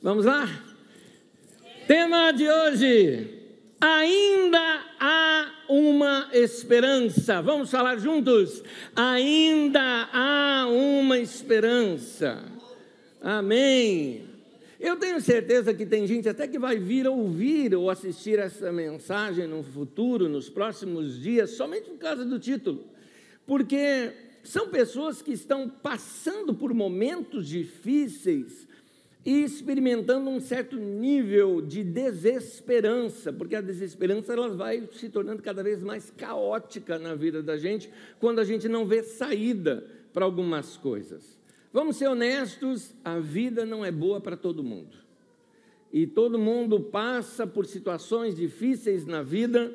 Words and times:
Vamos 0.00 0.24
lá? 0.24 0.48
Tema 1.88 2.30
de 2.30 2.48
hoje: 2.48 3.30
ainda 3.80 4.84
há 5.00 5.64
uma 5.68 6.30
esperança. 6.32 7.42
Vamos 7.42 7.68
falar 7.68 7.98
juntos? 7.98 8.62
Ainda 8.94 10.08
há 10.12 10.68
uma 10.68 11.18
esperança. 11.18 12.44
Amém. 13.20 14.22
Eu 14.78 14.94
tenho 14.94 15.20
certeza 15.20 15.74
que 15.74 15.84
tem 15.84 16.06
gente 16.06 16.28
até 16.28 16.46
que 16.46 16.60
vai 16.60 16.78
vir 16.78 17.08
ouvir 17.08 17.74
ou 17.74 17.90
assistir 17.90 18.38
essa 18.38 18.70
mensagem 18.70 19.48
no 19.48 19.64
futuro, 19.64 20.28
nos 20.28 20.48
próximos 20.48 21.20
dias, 21.20 21.50
somente 21.50 21.90
por 21.90 21.98
causa 21.98 22.24
do 22.24 22.38
título. 22.38 22.84
Porque 23.44 24.12
são 24.44 24.68
pessoas 24.68 25.20
que 25.20 25.32
estão 25.32 25.68
passando 25.68 26.54
por 26.54 26.72
momentos 26.72 27.48
difíceis 27.48 28.68
e 29.28 29.44
experimentando 29.44 30.30
um 30.30 30.40
certo 30.40 30.74
nível 30.76 31.60
de 31.60 31.84
desesperança, 31.84 33.30
porque 33.30 33.56
a 33.56 33.60
desesperança 33.60 34.32
ela 34.32 34.48
vai 34.48 34.88
se 34.92 35.10
tornando 35.10 35.42
cada 35.42 35.62
vez 35.62 35.82
mais 35.82 36.10
caótica 36.10 36.98
na 36.98 37.14
vida 37.14 37.42
da 37.42 37.58
gente 37.58 37.90
quando 38.18 38.38
a 38.38 38.44
gente 38.44 38.70
não 38.70 38.86
vê 38.86 39.02
saída 39.02 39.86
para 40.14 40.24
algumas 40.24 40.78
coisas. 40.78 41.38
Vamos 41.70 41.96
ser 41.96 42.08
honestos, 42.08 42.94
a 43.04 43.18
vida 43.18 43.66
não 43.66 43.84
é 43.84 43.92
boa 43.92 44.18
para 44.18 44.34
todo 44.34 44.64
mundo. 44.64 44.96
E 45.92 46.06
todo 46.06 46.38
mundo 46.38 46.80
passa 46.80 47.46
por 47.46 47.66
situações 47.66 48.34
difíceis 48.34 49.04
na 49.04 49.22
vida. 49.22 49.70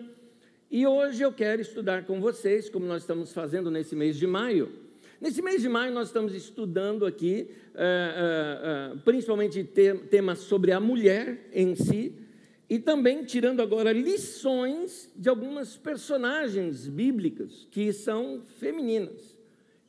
E 0.71 0.87
hoje 0.87 1.21
eu 1.21 1.31
quero 1.31 1.61
estudar 1.61 2.07
com 2.07 2.19
vocês, 2.19 2.71
como 2.71 2.87
nós 2.87 3.03
estamos 3.03 3.31
fazendo 3.31 3.69
nesse 3.69 3.95
mês 3.95 4.17
de 4.17 4.25
maio. 4.25 4.82
Nesse 5.23 5.41
mês 5.41 5.61
de 5.61 5.69
maio, 5.69 5.93
nós 5.93 6.09
estamos 6.09 6.35
estudando 6.35 7.05
aqui, 7.05 7.47
uh, 7.73 8.91
uh, 8.91 8.93
uh, 8.93 8.99
principalmente 9.05 9.63
temas 9.63 10.39
sobre 10.39 10.73
a 10.73 10.81
mulher 10.81 11.49
em 11.53 11.75
si, 11.75 12.13
e 12.69 12.77
também 12.77 13.23
tirando 13.23 13.61
agora 13.61 13.93
lições 13.93 15.09
de 15.15 15.29
algumas 15.29 15.77
personagens 15.77 16.89
bíblicas 16.89 17.65
que 17.71 17.93
são 17.93 18.41
femininas. 18.59 19.39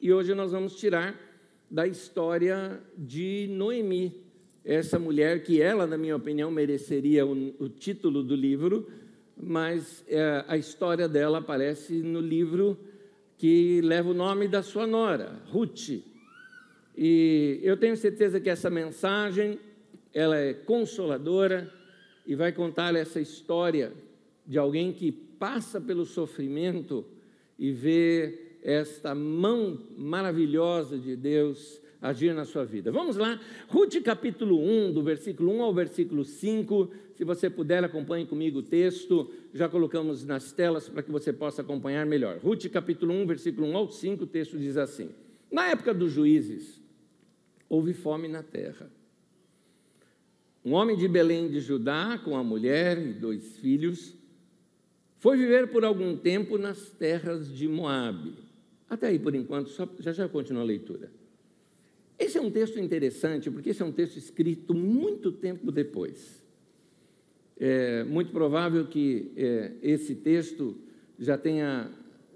E 0.01 0.13
hoje 0.13 0.37
nós 0.37 0.53
vamos 0.53 0.77
tirar 0.77 1.21
da 1.69 1.85
história 1.85 2.81
de 2.97 3.49
Noemi, 3.51 4.23
essa 4.65 5.01
mulher 5.01 5.43
que 5.43 5.61
ela, 5.61 5.85
na 5.85 5.99
minha 5.99 6.15
opinião, 6.15 6.49
mereceria 6.49 7.27
o, 7.27 7.33
o 7.59 7.69
título 7.69 8.23
do 8.23 8.37
livro, 8.37 8.89
mas 9.37 10.05
é, 10.07 10.45
a 10.47 10.57
história 10.57 11.09
dela 11.09 11.39
aparece 11.39 11.93
no 11.95 12.21
livro 12.21 12.79
que 13.45 13.83
leva 13.83 14.09
o 14.09 14.15
nome 14.15 14.49
da 14.49 14.63
sua 14.63 14.87
nora, 14.87 15.39
Ruth. 15.51 16.03
E 16.97 17.61
eu 17.63 17.77
tenho 17.77 17.95
certeza 17.95 18.41
que 18.41 18.49
essa 18.49 18.71
mensagem 18.71 19.61
ela 20.15 20.39
é 20.39 20.55
consoladora 20.55 21.71
e 22.27 22.35
vai 22.35 22.53
contar 22.53 22.95
essa 22.95 23.21
história 23.21 23.93
de 24.47 24.57
alguém 24.57 24.95
que 24.95 25.13
passa 25.13 25.79
pelo 25.79 26.07
sofrimento 26.07 27.05
e 27.59 27.71
vê 27.71 28.57
esta 28.63 29.15
mão 29.15 29.79
maravilhosa 29.95 30.99
de 30.99 31.15
Deus 31.15 31.83
agir 32.01 32.35
na 32.35 32.45
sua 32.45 32.65
vida. 32.65 32.93
Vamos 32.93 33.17
lá, 33.17 33.41
Ruth 33.69 34.01
capítulo 34.03 34.61
1, 34.61 34.93
do 34.93 35.03
versículo 35.03 35.53
1 35.53 35.63
ao 35.63 35.75
versículo 35.75 36.25
5. 36.25 36.91
Se 37.15 37.25
você 37.25 37.49
puder, 37.49 37.83
acompanhe 37.85 38.27
comigo 38.27 38.59
o 38.59 38.63
texto. 38.63 39.31
Já 39.53 39.69
colocamos 39.69 40.25
nas 40.25 40.53
telas 40.53 40.89
para 40.89 41.03
que 41.03 41.11
você 41.11 41.33
possa 41.33 41.63
acompanhar 41.63 42.05
melhor. 42.07 42.39
Ruth 42.39 42.67
capítulo 42.69 43.13
1, 43.15 43.27
versículo 43.27 43.67
1 43.69 43.77
ao 43.77 43.91
5, 43.91 44.25
o 44.25 44.27
texto 44.27 44.59
diz 44.59 44.77
assim: 44.77 45.11
Na 45.51 45.69
época 45.69 45.95
dos 45.95 46.13
juízes, 46.13 46.81
houve 47.69 47.93
fome 47.93 48.29
na 48.29 48.43
terra. 48.43 48.91
Um 50.65 50.73
homem 50.73 50.97
de 50.97 51.07
Belém 51.07 51.49
de 51.49 51.61
Judá, 51.61 52.19
com 52.25 52.37
a 52.37 52.43
mulher 52.43 52.99
e 52.99 53.13
dois 53.13 53.59
filhos, 53.59 54.15
foi 55.19 55.37
viver 55.37 55.69
por 55.69 55.85
algum 55.85 56.17
tempo 56.17 56.57
nas 56.57 56.91
terras 56.91 57.55
de 57.55 57.69
Moabe 57.69 58.45
até 58.89 59.09
aí, 59.09 59.19
por 59.19 59.35
enquanto, 59.35 59.71
só, 59.71 59.89
já 59.99 60.13
já 60.13 60.29
continua 60.29 60.63
a 60.63 60.67
leitura. 60.67 61.11
Esse 62.19 62.39
é 62.39 62.41
um 62.41 62.51
texto 62.51 62.79
interessante, 62.79 63.51
porque 63.51 63.71
esse 63.71 63.83
é 63.83 63.85
um 63.85 63.93
texto 63.93 64.17
escrito 64.17 64.73
muito 64.75 65.33
tempo 65.33 65.73
depois. 65.73 66.43
É 67.59 68.05
muito 68.05 68.31
provável 68.31 68.87
que 68.87 69.33
é, 69.37 69.73
esse 69.83 70.15
texto 70.15 70.77
já 71.19 71.39
tenha 71.39 71.91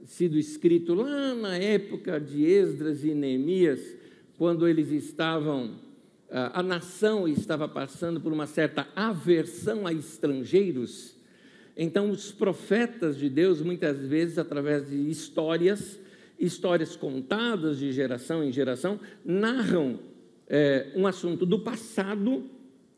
sido 0.05 0.39
escrito 0.39 0.95
lá 0.95 1.35
na 1.35 1.57
época 1.57 2.21
de 2.21 2.45
Esdras 2.45 3.05
e 3.05 3.15
Neemias, 3.15 3.97
quando 4.37 4.67
eles 4.67 4.91
estavam, 4.91 5.79
a, 6.31 6.61
a 6.61 6.63
nação 6.63 7.27
estava 7.27 7.69
passando 7.69 8.21
por 8.21 8.33
uma 8.33 8.47
certa 8.47 8.89
aversão 8.95 9.87
a 9.87 9.93
estrangeiros. 9.93 11.17
Então, 11.77 12.11
os 12.11 12.33
profetas 12.33 13.17
de 13.17 13.29
Deus, 13.29 13.61
muitas 13.61 13.99
vezes, 13.99 14.39
através 14.39 14.89
de 14.89 15.11
histórias, 15.11 15.99
histórias 16.39 16.95
contadas 16.97 17.79
de 17.79 17.91
geração 17.93 18.45
em 18.45 18.53
geração, 18.53 19.01
narram 19.25 19.99
é, 20.49 20.93
um 20.95 21.07
assunto 21.07 21.45
do 21.45 21.59
passado 21.59 22.45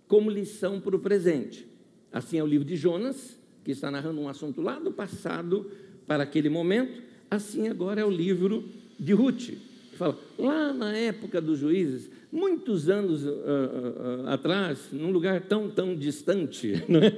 como 0.06 0.30
lição 0.30 0.80
para 0.80 0.96
o 0.96 0.98
presente. 0.98 1.66
Assim 2.12 2.38
é 2.38 2.42
o 2.42 2.46
livro 2.46 2.66
de 2.66 2.76
Jonas, 2.76 3.38
que 3.64 3.70
está 3.70 3.90
narrando 3.90 4.20
um 4.20 4.28
assunto 4.28 4.60
lá 4.60 4.78
do 4.78 4.92
passado 4.92 5.70
para 6.06 6.24
aquele 6.24 6.48
momento. 6.48 7.02
Assim 7.30 7.68
agora 7.68 8.00
é 8.00 8.04
o 8.04 8.10
livro 8.10 8.64
de 8.98 9.12
Ruth. 9.12 9.50
Fala, 9.94 10.18
lá 10.38 10.72
na 10.72 10.96
época 10.96 11.40
dos 11.40 11.58
juízes, 11.58 12.10
muitos 12.32 12.88
anos 12.88 13.24
uh, 13.24 13.28
uh, 13.28 14.22
uh, 14.24 14.28
atrás, 14.28 14.88
num 14.92 15.10
lugar 15.10 15.42
tão, 15.42 15.68
tão 15.68 15.94
distante, 15.94 16.82
não 16.88 17.00
é? 17.00 17.16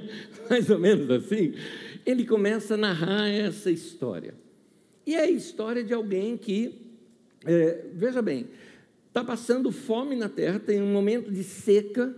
mais 0.50 0.68
ou 0.68 0.78
menos 0.78 1.08
assim, 1.10 1.54
ele 2.04 2.24
começa 2.24 2.74
a 2.74 2.76
narrar 2.76 3.28
essa 3.28 3.70
história. 3.70 4.34
E 5.06 5.14
é 5.14 5.22
a 5.22 5.30
história 5.30 5.82
de 5.82 5.92
alguém 5.92 6.36
que, 6.36 6.74
é, 7.44 7.86
veja 7.92 8.22
bem, 8.22 8.48
está 9.08 9.24
passando 9.24 9.70
fome 9.70 10.16
na 10.16 10.28
terra, 10.28 10.58
tem 10.58 10.80
um 10.80 10.92
momento 10.92 11.30
de 11.30 11.42
seca, 11.42 12.14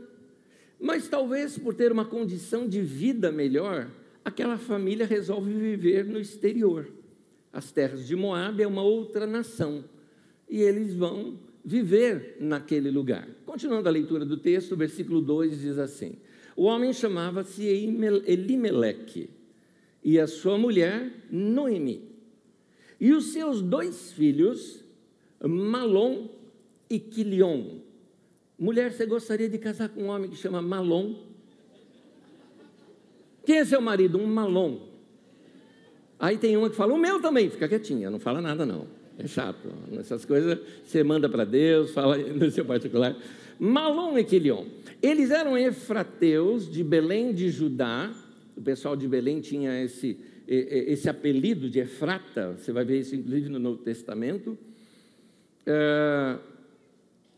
mas 0.78 1.09
talvez 1.09 1.59
por 1.59 1.75
ter 1.75 1.91
uma 1.91 2.05
condição 2.05 2.69
de 2.69 2.83
vida 2.83 3.33
melhor, 3.33 3.91
aquela 4.25 4.59
família 4.59 5.06
resolve 5.06 5.53
viver 5.53 6.05
no 6.05 6.21
exterior. 6.21 6.89
As 7.53 7.73
terras 7.73 8.06
de 8.06 8.15
Moab 8.15 8.62
é 8.62 8.67
uma 8.67 8.83
outra 8.83 9.27
nação 9.27 9.84
e 10.49 10.61
eles 10.61 10.94
vão 10.94 11.39
viver 11.65 12.37
naquele 12.41 12.91
lugar. 12.91 13.28
Continuando 13.47 13.89
a 13.89 13.93
leitura 13.93 14.25
do 14.25 14.37
texto, 14.37 14.73
o 14.73 14.77
versículo 14.77 15.21
2 15.21 15.61
diz 15.61 15.78
assim: 15.78 16.17
O 16.56 16.65
homem 16.65 16.93
chamava-se 16.93 17.65
Elimeleque 17.65 19.31
e 20.03 20.21
a 20.21 20.27
sua 20.27 20.59
mulher 20.59 21.11
Noemi. 21.31 22.13
E 23.04 23.12
os 23.12 23.34
seus 23.34 23.60
dois 23.60 24.12
filhos, 24.12 24.82
Malom 25.38 26.26
e 26.88 26.98
Quilion. 26.98 27.81
Mulher, 28.59 28.92
você 28.92 29.04
gostaria 29.04 29.47
de 29.47 29.59
casar 29.59 29.91
com 29.91 30.04
um 30.04 30.06
homem 30.06 30.31
que 30.31 30.37
chama 30.37 30.62
Malom? 30.62 31.14
Quem 33.44 33.59
é 33.59 33.64
seu 33.66 33.82
marido? 33.82 34.16
Um 34.16 34.26
Malom. 34.26 34.78
Aí 36.19 36.38
tem 36.38 36.56
uma 36.56 36.70
que 36.70 36.76
fala, 36.76 36.94
o 36.94 36.97
meu 36.97 37.20
também, 37.20 37.50
fica 37.50 37.69
quietinha, 37.69 38.10
não 38.10 38.19
fala 38.19 38.41
nada 38.41 38.64
não. 38.64 38.87
É 39.19 39.26
chato. 39.26 39.69
Essas 39.98 40.25
coisas 40.25 40.59
você 40.82 41.04
manda 41.04 41.28
para 41.28 41.44
Deus, 41.44 41.91
fala 41.91 42.16
no 42.32 42.50
seu 42.50 42.64
particular. 42.64 43.14
Malom 43.59 44.16
e 44.16 44.25
Quilion. 44.25 44.64
Eles 45.03 45.31
eram 45.31 45.59
efrateus 45.59 46.72
de 46.72 46.82
Belém 46.82 47.34
de 47.34 47.50
Judá. 47.50 48.10
O 48.56 48.62
pessoal 48.62 48.97
de 48.97 49.06
Belém 49.06 49.43
tinha 49.43 49.84
esse 49.84 50.19
esse 50.47 51.09
apelido 51.09 51.71
de 51.71 51.81
Efrata, 51.81 52.52
você 52.52 52.73
vai 52.73 52.85
ver 52.85 53.00
isso 53.00 53.14
inclusive 53.14 53.49
no 53.49 53.58
Novo 53.58 53.82
Testamento, 53.82 54.58
é, 55.67 56.38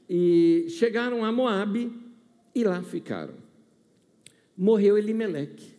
e 0.08 0.66
chegaram 0.68 1.24
a 1.24 1.30
Moabe 1.30 1.92
e 2.54 2.64
lá 2.64 2.82
ficaram. 2.82 3.34
Morreu 4.56 4.96
Elimeleque, 4.96 5.74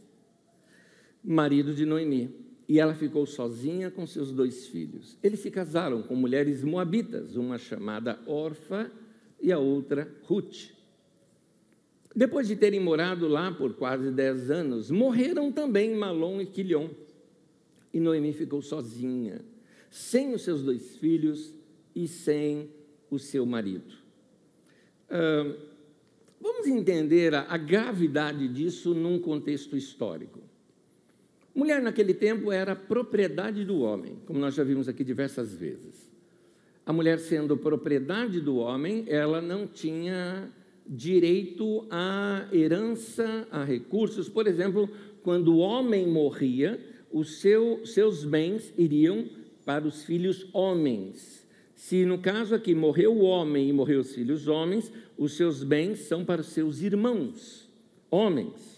marido 1.23 1.73
de 1.73 1.85
Noemi, 1.85 2.29
e 2.69 2.79
ela 2.79 2.93
ficou 2.93 3.25
sozinha 3.25 3.89
com 3.89 4.05
seus 4.05 4.31
dois 4.31 4.67
filhos. 4.67 5.17
Eles 5.23 5.39
se 5.39 5.49
casaram 5.49 6.01
com 6.03 6.15
mulheres 6.15 6.63
moabitas, 6.63 7.35
uma 7.35 7.57
chamada 7.57 8.19
Orfa 8.25 8.91
e 9.41 9.51
a 9.51 9.57
outra 9.57 10.07
Ruth. 10.23 10.71
Depois 12.15 12.47
de 12.47 12.55
terem 12.55 12.79
morado 12.79 13.27
lá 13.27 13.51
por 13.51 13.73
quase 13.73 14.11
dez 14.11 14.49
anos, 14.51 14.89
morreram 14.91 15.51
também 15.51 15.95
Malom 15.95 16.41
e 16.41 16.45
Quilion 16.45 16.89
e 17.93 17.99
Noemi 17.99 18.33
ficou 18.33 18.61
sozinha, 18.61 19.41
sem 19.89 20.33
os 20.33 20.43
seus 20.43 20.63
dois 20.63 20.97
filhos 20.97 21.53
e 21.95 22.07
sem 22.07 22.69
o 23.09 23.17
seu 23.17 23.45
marido. 23.45 23.95
Vamos 26.39 26.67
entender 26.67 27.33
a, 27.33 27.41
a 27.49 27.57
gravidade 27.57 28.47
disso 28.47 28.93
num 28.93 29.19
contexto 29.19 29.75
histórico. 29.75 30.39
Mulher 31.53 31.81
naquele 31.81 32.13
tempo 32.13 32.51
era 32.51 32.75
propriedade 32.75 33.65
do 33.65 33.79
homem, 33.79 34.19
como 34.25 34.39
nós 34.39 34.53
já 34.53 34.63
vimos 34.63 34.87
aqui 34.87 35.03
diversas 35.03 35.55
vezes. 35.55 36.07
A 36.85 36.93
mulher 36.93 37.19
sendo 37.19 37.57
propriedade 37.57 38.39
do 38.39 38.57
homem, 38.57 39.03
ela 39.07 39.41
não 39.41 39.65
tinha 39.65 40.49
direito 40.85 41.85
à 41.89 42.47
herança, 42.53 43.47
a 43.51 43.63
recursos. 43.63 44.29
Por 44.29 44.45
exemplo, 44.45 44.87
quando 45.23 45.55
o 45.55 45.57
homem 45.57 46.07
morria, 46.07 46.79
os 47.11 47.39
seu, 47.39 47.85
seus 47.85 48.23
bens 48.23 48.73
iriam 48.77 49.25
para 49.65 49.87
os 49.87 50.03
filhos 50.03 50.47
homens. 50.53 51.45
Se 51.75 52.05
no 52.05 52.17
caso 52.17 52.55
aqui 52.55 52.73
morreu 52.73 53.13
o 53.15 53.21
homem 53.21 53.69
e 53.69 53.73
morreu 53.73 53.99
os 53.99 54.13
filhos 54.13 54.47
homens, 54.47 54.91
os 55.17 55.33
seus 55.33 55.63
bens 55.63 55.99
são 55.99 56.25
para 56.25 56.41
os 56.41 56.47
seus 56.47 56.81
irmãos, 56.81 57.69
homens. 58.09 58.77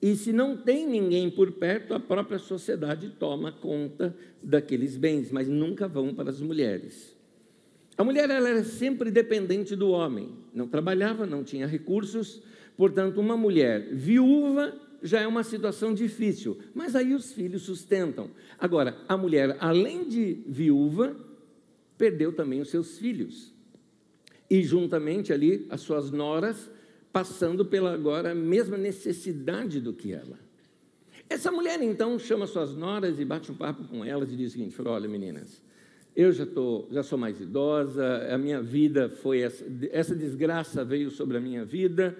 E 0.00 0.16
se 0.16 0.32
não 0.32 0.56
tem 0.56 0.86
ninguém 0.86 1.30
por 1.30 1.52
perto, 1.52 1.94
a 1.94 2.00
própria 2.00 2.38
sociedade 2.38 3.10
toma 3.10 3.52
conta 3.52 4.16
daqueles 4.42 4.96
bens, 4.96 5.30
mas 5.30 5.48
nunca 5.48 5.86
vão 5.86 6.12
para 6.12 6.30
as 6.30 6.40
mulheres. 6.40 7.16
A 7.96 8.02
mulher 8.02 8.28
ela 8.28 8.48
era 8.48 8.64
sempre 8.64 9.10
dependente 9.10 9.76
do 9.76 9.90
homem, 9.90 10.30
não 10.52 10.66
trabalhava, 10.66 11.24
não 11.24 11.44
tinha 11.44 11.66
recursos, 11.66 12.42
portanto, 12.76 13.20
uma 13.20 13.36
mulher 13.36 13.94
viúva 13.94 14.74
já 15.02 15.20
é 15.20 15.26
uma 15.26 15.42
situação 15.42 15.92
difícil, 15.92 16.58
mas 16.74 16.94
aí 16.94 17.14
os 17.14 17.32
filhos 17.32 17.62
sustentam. 17.62 18.30
Agora, 18.58 18.96
a 19.08 19.16
mulher, 19.16 19.56
além 19.60 20.08
de 20.08 20.42
viúva, 20.46 21.16
perdeu 21.98 22.32
também 22.32 22.60
os 22.60 22.70
seus 22.70 22.98
filhos. 22.98 23.52
E 24.48 24.62
juntamente 24.62 25.32
ali 25.32 25.66
as 25.70 25.80
suas 25.80 26.10
noras, 26.10 26.70
passando 27.12 27.64
pela 27.64 27.92
agora 27.92 28.34
mesma 28.34 28.76
necessidade 28.76 29.80
do 29.80 29.92
que 29.92 30.12
ela. 30.12 30.38
Essa 31.28 31.50
mulher 31.50 31.80
então 31.82 32.18
chama 32.18 32.46
suas 32.46 32.74
noras 32.74 33.18
e 33.18 33.24
bate 33.24 33.50
um 33.50 33.54
papo 33.54 33.84
com 33.84 34.04
elas 34.04 34.30
e 34.30 34.36
diz 34.36 34.50
o 34.50 34.52
seguinte: 34.52 34.76
olha, 34.82 35.08
meninas, 35.08 35.62
eu 36.14 36.30
já, 36.30 36.44
tô, 36.44 36.86
já 36.90 37.02
sou 37.02 37.18
mais 37.18 37.40
idosa, 37.40 38.28
a 38.30 38.36
minha 38.36 38.60
vida 38.60 39.08
foi 39.08 39.40
essa, 39.40 39.64
essa 39.90 40.14
desgraça 40.14 40.84
veio 40.84 41.10
sobre 41.10 41.38
a 41.38 41.40
minha 41.40 41.64
vida, 41.64 42.16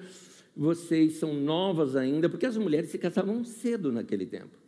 vocês 0.56 1.14
são 1.14 1.34
novas 1.34 1.96
ainda, 1.96 2.28
porque 2.28 2.46
as 2.46 2.56
mulheres 2.56 2.90
se 2.90 2.98
casavam 2.98 3.44
cedo 3.44 3.90
naquele 3.90 4.26
tempo. 4.26 4.62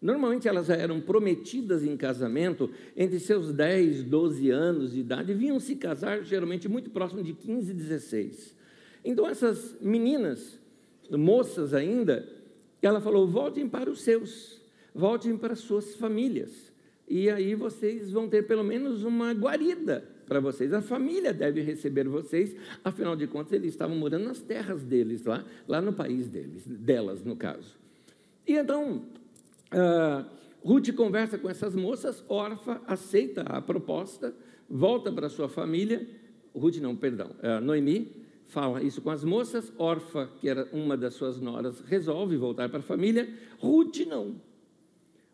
Normalmente 0.00 0.46
elas 0.46 0.68
eram 0.68 1.00
prometidas 1.00 1.82
em 1.82 1.96
casamento 1.96 2.70
entre 2.96 3.18
seus 3.18 3.52
10, 3.52 4.04
12 4.04 4.50
anos 4.50 4.92
de 4.92 5.00
idade 5.00 5.32
e 5.32 5.34
vinham 5.34 5.58
se 5.58 5.76
casar 5.76 6.22
geralmente 6.22 6.68
muito 6.68 6.90
próximo 6.90 7.22
de 7.22 7.32
15, 7.32 7.72
16. 7.72 8.54
Então 9.04 9.26
essas 9.26 9.76
meninas, 9.80 10.58
moças 11.10 11.72
ainda, 11.72 12.28
ela 12.82 13.00
falou: 13.00 13.26
voltem 13.26 13.68
para 13.68 13.90
os 13.90 14.02
seus, 14.02 14.60
voltem 14.94 15.36
para 15.36 15.54
suas 15.54 15.94
famílias 15.94 16.72
e 17.08 17.30
aí 17.30 17.54
vocês 17.54 18.10
vão 18.10 18.28
ter 18.28 18.46
pelo 18.46 18.64
menos 18.64 19.04
uma 19.04 19.32
guarida 19.32 20.15
para 20.26 20.40
vocês. 20.40 20.72
A 20.72 20.82
família 20.82 21.32
deve 21.32 21.60
receber 21.60 22.08
vocês, 22.08 22.54
afinal 22.84 23.16
de 23.16 23.26
contas, 23.26 23.52
eles 23.52 23.70
estavam 23.70 23.96
morando 23.96 24.24
nas 24.24 24.40
terras 24.40 24.82
deles, 24.82 25.24
lá, 25.24 25.44
lá 25.66 25.80
no 25.80 25.92
país 25.92 26.28
deles, 26.28 26.66
delas, 26.66 27.24
no 27.24 27.36
caso. 27.36 27.76
E 28.46 28.54
então, 28.54 29.04
uh, 29.72 30.24
Ruth 30.62 30.92
conversa 30.94 31.38
com 31.38 31.48
essas 31.48 31.74
moças, 31.74 32.24
Orfa 32.28 32.80
aceita 32.86 33.42
a 33.42 33.60
proposta, 33.60 34.34
volta 34.68 35.10
para 35.12 35.28
sua 35.28 35.48
família, 35.48 36.06
Ruth 36.54 36.76
não, 36.76 36.96
perdão, 36.96 37.30
uh, 37.42 37.60
Noemi 37.60 38.24
fala 38.46 38.82
isso 38.82 39.02
com 39.02 39.10
as 39.10 39.24
moças, 39.24 39.72
Orfa, 39.76 40.30
que 40.40 40.48
era 40.48 40.68
uma 40.72 40.96
das 40.96 41.14
suas 41.14 41.40
noras, 41.40 41.80
resolve 41.80 42.36
voltar 42.36 42.68
para 42.68 42.78
a 42.78 42.82
família, 42.82 43.28
Ruth 43.58 43.98
não. 44.06 44.40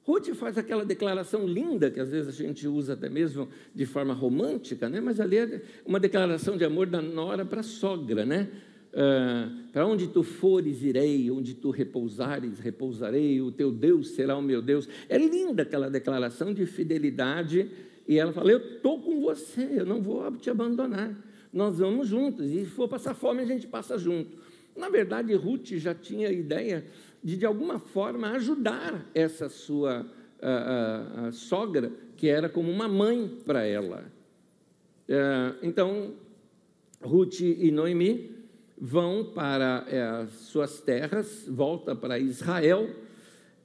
Ruth 0.04 0.34
faz 0.34 0.58
aquela 0.58 0.84
declaração 0.84 1.46
linda 1.46 1.90
que 1.90 2.00
às 2.00 2.10
vezes 2.10 2.28
a 2.28 2.32
gente 2.32 2.66
usa 2.66 2.94
até 2.94 3.08
mesmo 3.08 3.48
de 3.74 3.86
forma 3.86 4.12
romântica, 4.12 4.88
né? 4.88 5.00
mas 5.00 5.20
ali 5.20 5.36
é 5.36 5.62
uma 5.86 6.00
declaração 6.00 6.56
de 6.56 6.64
amor 6.64 6.86
da 6.86 7.00
nora 7.00 7.44
para 7.44 7.60
a 7.60 7.64
sogra, 7.64 8.26
né? 8.26 8.48
Uh, 8.92 9.70
para 9.72 9.86
onde 9.86 10.08
tu 10.08 10.22
fores, 10.22 10.82
irei, 10.82 11.30
onde 11.30 11.54
tu 11.54 11.70
repousares, 11.70 12.58
repousarei, 12.58 13.40
o 13.40 13.50
teu 13.50 13.72
Deus 13.72 14.10
será 14.10 14.36
o 14.36 14.42
meu 14.42 14.60
Deus. 14.60 14.86
É 15.08 15.16
linda 15.16 15.62
aquela 15.62 15.88
declaração 15.88 16.52
de 16.52 16.66
fidelidade, 16.66 17.70
e 18.06 18.18
ela 18.18 18.34
fala: 18.34 18.52
Eu 18.52 18.58
estou 18.58 19.00
com 19.00 19.22
você, 19.22 19.66
eu 19.76 19.86
não 19.86 20.02
vou 20.02 20.30
te 20.36 20.50
abandonar, 20.50 21.16
nós 21.50 21.78
vamos 21.78 22.06
juntos, 22.06 22.50
e 22.50 22.66
se 22.66 22.66
for 22.66 22.86
passar 22.86 23.14
fome, 23.14 23.40
a 23.40 23.46
gente 23.46 23.66
passa 23.66 23.96
junto. 23.96 24.36
Na 24.76 24.90
verdade, 24.90 25.34
Ruth 25.34 25.72
já 25.72 25.94
tinha 25.94 26.30
ideia 26.30 26.84
de, 27.22 27.36
de 27.36 27.46
alguma 27.46 27.78
forma, 27.78 28.30
ajudar 28.30 29.06
essa 29.14 29.48
sua 29.48 30.06
a, 30.40 30.50
a, 30.50 31.28
a 31.28 31.32
sogra, 31.32 31.92
que 32.16 32.28
era 32.28 32.48
como 32.48 32.70
uma 32.70 32.88
mãe 32.88 33.28
para 33.44 33.64
ela. 33.64 34.04
É, 35.08 35.54
então, 35.62 36.14
Ruth 37.00 37.40
e 37.40 37.70
Noemi 37.70 38.30
vão 38.76 39.32
para 39.32 39.86
é, 39.88 40.02
as 40.02 40.30
suas 40.32 40.80
terras, 40.80 41.46
volta 41.48 41.94
para 41.94 42.18
Israel, 42.18 42.90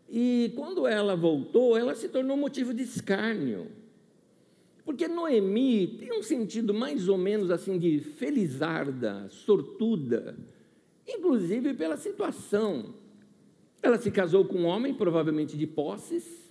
e 0.10 0.54
quando 0.56 0.88
ela 0.88 1.16
voltou, 1.16 1.76
ela 1.76 1.96
se 1.96 2.08
tornou 2.08 2.38
motivo 2.38 2.74
de 2.74 2.84
escárnio. 2.84 3.68
Porque 4.86 5.08
Noemi 5.08 5.98
tem 6.00 6.18
um 6.18 6.24
sentido 6.24 6.74
mais 6.74 7.10
ou 7.10 7.18
menos 7.18 7.52
assim 7.52 7.78
de 7.78 8.00
felizarda, 8.00 9.28
sortuda, 9.30 10.38
inclusive 11.06 11.74
pela 11.74 11.98
situação. 11.98 12.94
Ela 13.82 13.98
se 13.98 14.12
casou 14.12 14.46
com 14.46 14.60
um 14.60 14.66
homem, 14.66 14.94
provavelmente 14.94 15.58
de 15.58 15.68
posses, 15.68 16.48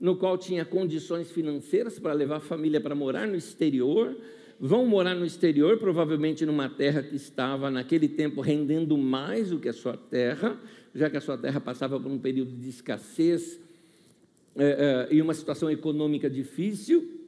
no 0.00 0.16
qual 0.16 0.38
tinha 0.38 0.64
condições 0.64 1.30
financeiras 1.30 1.98
para 1.98 2.12
levar 2.12 2.36
a 2.36 2.40
família 2.40 2.80
para 2.80 2.94
morar 2.94 3.26
no 3.26 3.36
exterior. 3.36 4.16
Vão 4.58 4.86
morar 4.86 5.14
no 5.14 5.24
exterior, 5.24 5.78
provavelmente 5.78 6.44
numa 6.44 6.68
terra 6.68 7.02
que 7.02 7.16
estava, 7.16 7.70
naquele 7.70 8.08
tempo, 8.08 8.40
rendendo 8.40 8.96
mais 8.96 9.50
do 9.50 9.58
que 9.58 9.68
a 9.68 9.72
sua 9.72 9.96
terra, 9.96 10.58
já 10.94 11.08
que 11.08 11.16
a 11.16 11.20
sua 11.20 11.38
terra 11.38 11.60
passava 11.60 11.98
por 11.98 12.10
um 12.10 12.18
período 12.18 12.52
de 12.56 12.68
escassez 12.68 13.58
é, 14.56 15.08
é, 15.10 15.14
e 15.14 15.22
uma 15.22 15.34
situação 15.34 15.70
econômica 15.70 16.28
difícil. 16.28 17.20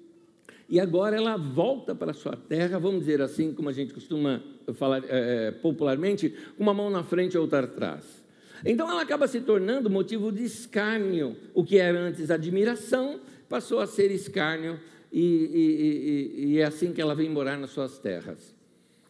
E 0.69 0.81
agora 0.81 1.17
ela 1.17 1.37
volta 1.37 1.95
para 1.95 2.13
a 2.13 2.15
sua 2.15 2.37
terra, 2.37 2.79
vamos 2.79 3.01
dizer 3.01 3.21
assim, 3.21 3.53
como 3.53 3.69
a 3.69 3.73
gente 3.73 3.93
costuma 3.93 4.43
falar 4.75 5.03
é, 5.07 5.51
popularmente, 5.51 6.35
uma 6.59 6.73
mão 6.73 6.89
na 6.89 7.03
frente 7.03 7.35
e 7.35 7.39
outra 7.39 7.61
atrás. 7.61 8.22
Então 8.65 8.91
ela 8.91 9.03
acaba 9.03 9.27
se 9.27 9.41
tornando 9.41 9.91
motivo 9.91 10.31
de 10.31 10.45
escárnio. 10.45 11.37
O 11.55 11.65
que 11.65 11.79
era 11.79 11.99
antes 11.99 12.31
admiração 12.31 13.21
passou 13.49 13.81
a 13.81 13.87
ser 13.87 14.11
escárnio, 14.11 14.81
e, 15.13 15.21
e, 15.21 16.47
e, 16.47 16.53
e 16.53 16.59
é 16.59 16.65
assim 16.65 16.93
que 16.93 17.01
ela 17.01 17.15
vem 17.15 17.29
morar 17.29 17.59
nas 17.59 17.71
suas 17.71 17.99
terras. 17.99 18.55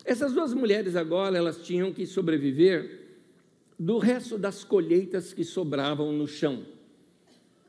Essas 0.05 0.33
duas 0.33 0.53
mulheres 0.53 0.97
agora 0.97 1.39
elas 1.39 1.59
tinham 1.59 1.93
que 1.93 2.07
sobreviver 2.07 3.03
do 3.79 3.99
resto 3.99 4.37
das 4.37 4.65
colheitas 4.65 5.33
que 5.33 5.45
sobravam 5.45 6.13
no 6.13 6.27
chão. 6.27 6.65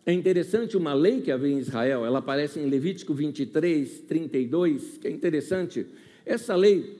É 0.06 0.12
interessante 0.12 0.76
uma 0.76 0.94
lei 0.94 1.22
que 1.22 1.32
havia 1.32 1.54
em 1.54 1.60
Israel, 1.60 2.06
ela 2.06 2.20
aparece 2.20 2.60
em 2.60 2.68
Levítico 2.68 3.14
23, 3.14 4.02
32, 4.02 4.98
que 4.98 5.08
é 5.08 5.12
interessante. 5.12 5.86
Essa 6.26 6.56
lei 6.56 6.98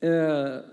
é, 0.00 0.64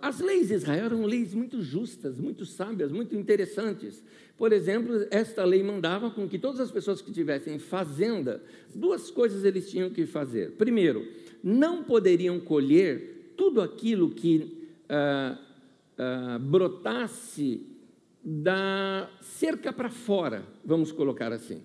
as 0.00 0.20
leis 0.20 0.48
de 0.48 0.54
Israel 0.54 0.86
eram 0.86 1.04
leis 1.04 1.32
muito 1.32 1.62
justas, 1.62 2.18
muito 2.18 2.44
sábias, 2.44 2.90
muito 2.90 3.14
interessantes. 3.14 4.02
Por 4.36 4.52
exemplo, 4.52 5.06
esta 5.10 5.44
lei 5.44 5.62
mandava 5.62 6.10
com 6.10 6.28
que 6.28 6.38
todas 6.38 6.60
as 6.60 6.70
pessoas 6.70 7.00
que 7.00 7.12
tivessem 7.12 7.58
fazenda, 7.58 8.42
duas 8.74 9.10
coisas 9.10 9.44
eles 9.44 9.70
tinham 9.70 9.90
que 9.90 10.06
fazer. 10.06 10.52
Primeiro, 10.52 11.06
não 11.42 11.84
poderiam 11.84 12.40
colher 12.40 13.32
tudo 13.36 13.60
aquilo 13.60 14.10
que 14.10 14.68
uh, 14.90 15.38
uh, 15.38 16.38
brotasse 16.38 17.66
da 18.24 19.08
cerca 19.20 19.72
para 19.72 19.88
fora, 19.88 20.44
vamos 20.64 20.90
colocar 20.90 21.32
assim. 21.32 21.62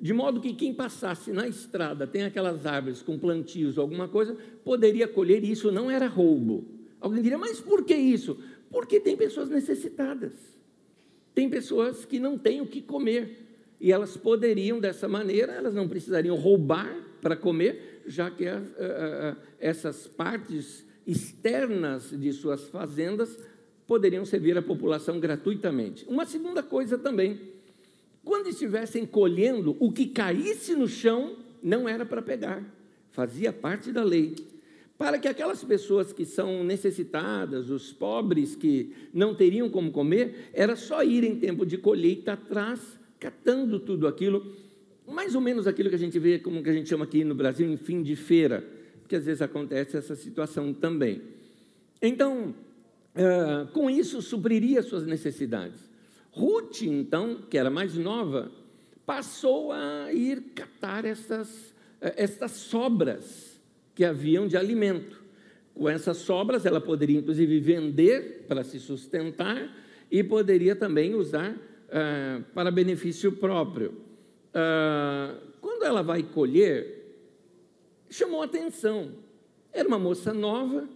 De 0.00 0.12
modo 0.14 0.40
que 0.40 0.54
quem 0.54 0.72
passasse 0.72 1.30
na 1.30 1.46
estrada, 1.46 2.06
tem 2.06 2.22
aquelas 2.22 2.64
árvores 2.64 3.02
com 3.02 3.18
plantios 3.18 3.76
ou 3.76 3.82
alguma 3.82 4.08
coisa, 4.08 4.36
poderia 4.64 5.06
colher, 5.06 5.44
e 5.44 5.50
isso 5.50 5.70
não 5.70 5.90
era 5.90 6.06
roubo. 6.06 6.79
Alguém 7.00 7.22
diria, 7.22 7.38
mas 7.38 7.60
por 7.60 7.84
que 7.84 7.94
isso? 7.94 8.38
Porque 8.70 9.00
tem 9.00 9.16
pessoas 9.16 9.48
necessitadas. 9.48 10.32
Tem 11.34 11.48
pessoas 11.48 12.04
que 12.04 12.18
não 12.18 12.36
têm 12.36 12.60
o 12.60 12.66
que 12.66 12.82
comer. 12.82 13.46
E 13.80 13.90
elas 13.90 14.16
poderiam, 14.16 14.78
dessa 14.78 15.08
maneira, 15.08 15.52
elas 15.52 15.74
não 15.74 15.88
precisariam 15.88 16.36
roubar 16.36 16.94
para 17.22 17.34
comer, 17.34 18.02
já 18.06 18.30
que 18.30 18.46
as, 18.46 18.62
uh, 18.62 18.66
uh, 18.68 19.36
essas 19.58 20.06
partes 20.06 20.84
externas 21.06 22.10
de 22.10 22.32
suas 22.32 22.68
fazendas 22.68 23.38
poderiam 23.86 24.24
servir 24.24 24.56
à 24.56 24.62
população 24.62 25.18
gratuitamente. 25.18 26.04
Uma 26.06 26.26
segunda 26.26 26.62
coisa 26.62 26.98
também, 26.98 27.40
quando 28.22 28.48
estivessem 28.48 29.06
colhendo, 29.06 29.76
o 29.80 29.90
que 29.90 30.06
caísse 30.06 30.74
no 30.74 30.86
chão 30.86 31.36
não 31.62 31.88
era 31.88 32.04
para 32.04 32.22
pegar, 32.22 32.62
fazia 33.10 33.52
parte 33.52 33.90
da 33.90 34.04
lei. 34.04 34.36
Para 35.00 35.18
que 35.18 35.26
aquelas 35.26 35.64
pessoas 35.64 36.12
que 36.12 36.26
são 36.26 36.62
necessitadas, 36.62 37.70
os 37.70 37.90
pobres 37.90 38.54
que 38.54 38.92
não 39.14 39.34
teriam 39.34 39.70
como 39.70 39.90
comer, 39.90 40.50
era 40.52 40.76
só 40.76 41.02
ir 41.02 41.24
em 41.24 41.36
tempo 41.36 41.64
de 41.64 41.78
colheita 41.78 42.34
atrás, 42.34 43.00
catando 43.18 43.80
tudo 43.80 44.06
aquilo, 44.06 44.54
mais 45.08 45.34
ou 45.34 45.40
menos 45.40 45.66
aquilo 45.66 45.88
que 45.88 45.94
a 45.94 45.98
gente 45.98 46.18
vê, 46.18 46.38
como 46.38 46.62
que 46.62 46.68
a 46.68 46.74
gente 46.74 46.86
chama 46.86 47.06
aqui 47.06 47.24
no 47.24 47.34
Brasil, 47.34 47.66
em 47.66 47.78
fim 47.78 48.02
de 48.02 48.14
feira, 48.14 48.62
porque 49.00 49.16
às 49.16 49.24
vezes 49.24 49.40
acontece 49.40 49.96
essa 49.96 50.14
situação 50.14 50.74
também. 50.74 51.22
Então, 52.02 52.54
uh, 53.14 53.72
com 53.72 53.88
isso, 53.88 54.20
supriria 54.20 54.82
suas 54.82 55.06
necessidades. 55.06 55.80
Ruth, 56.30 56.82
então, 56.82 57.40
que 57.48 57.56
era 57.56 57.70
mais 57.70 57.94
nova, 57.94 58.52
passou 59.06 59.72
a 59.72 60.12
ir 60.12 60.42
catar 60.54 61.06
essas, 61.06 61.74
eh, 62.02 62.16
estas 62.18 62.50
sobras 62.50 63.49
que 64.00 64.04
haviam 64.06 64.48
de 64.48 64.56
alimento. 64.56 65.20
Com 65.74 65.86
essas 65.86 66.16
sobras, 66.16 66.64
ela 66.64 66.80
poderia 66.80 67.18
inclusive 67.18 67.60
vender 67.60 68.46
para 68.48 68.64
se 68.64 68.80
sustentar 68.80 69.76
e 70.10 70.24
poderia 70.24 70.74
também 70.74 71.14
usar 71.14 71.50
uh, 71.52 72.42
para 72.54 72.70
benefício 72.70 73.30
próprio. 73.32 73.90
Uh, 74.54 75.36
quando 75.60 75.84
ela 75.84 76.02
vai 76.02 76.22
colher, 76.22 77.14
chamou 78.08 78.40
atenção. 78.40 79.10
Era 79.70 79.86
uma 79.86 79.98
moça 79.98 80.32
nova, 80.32 80.88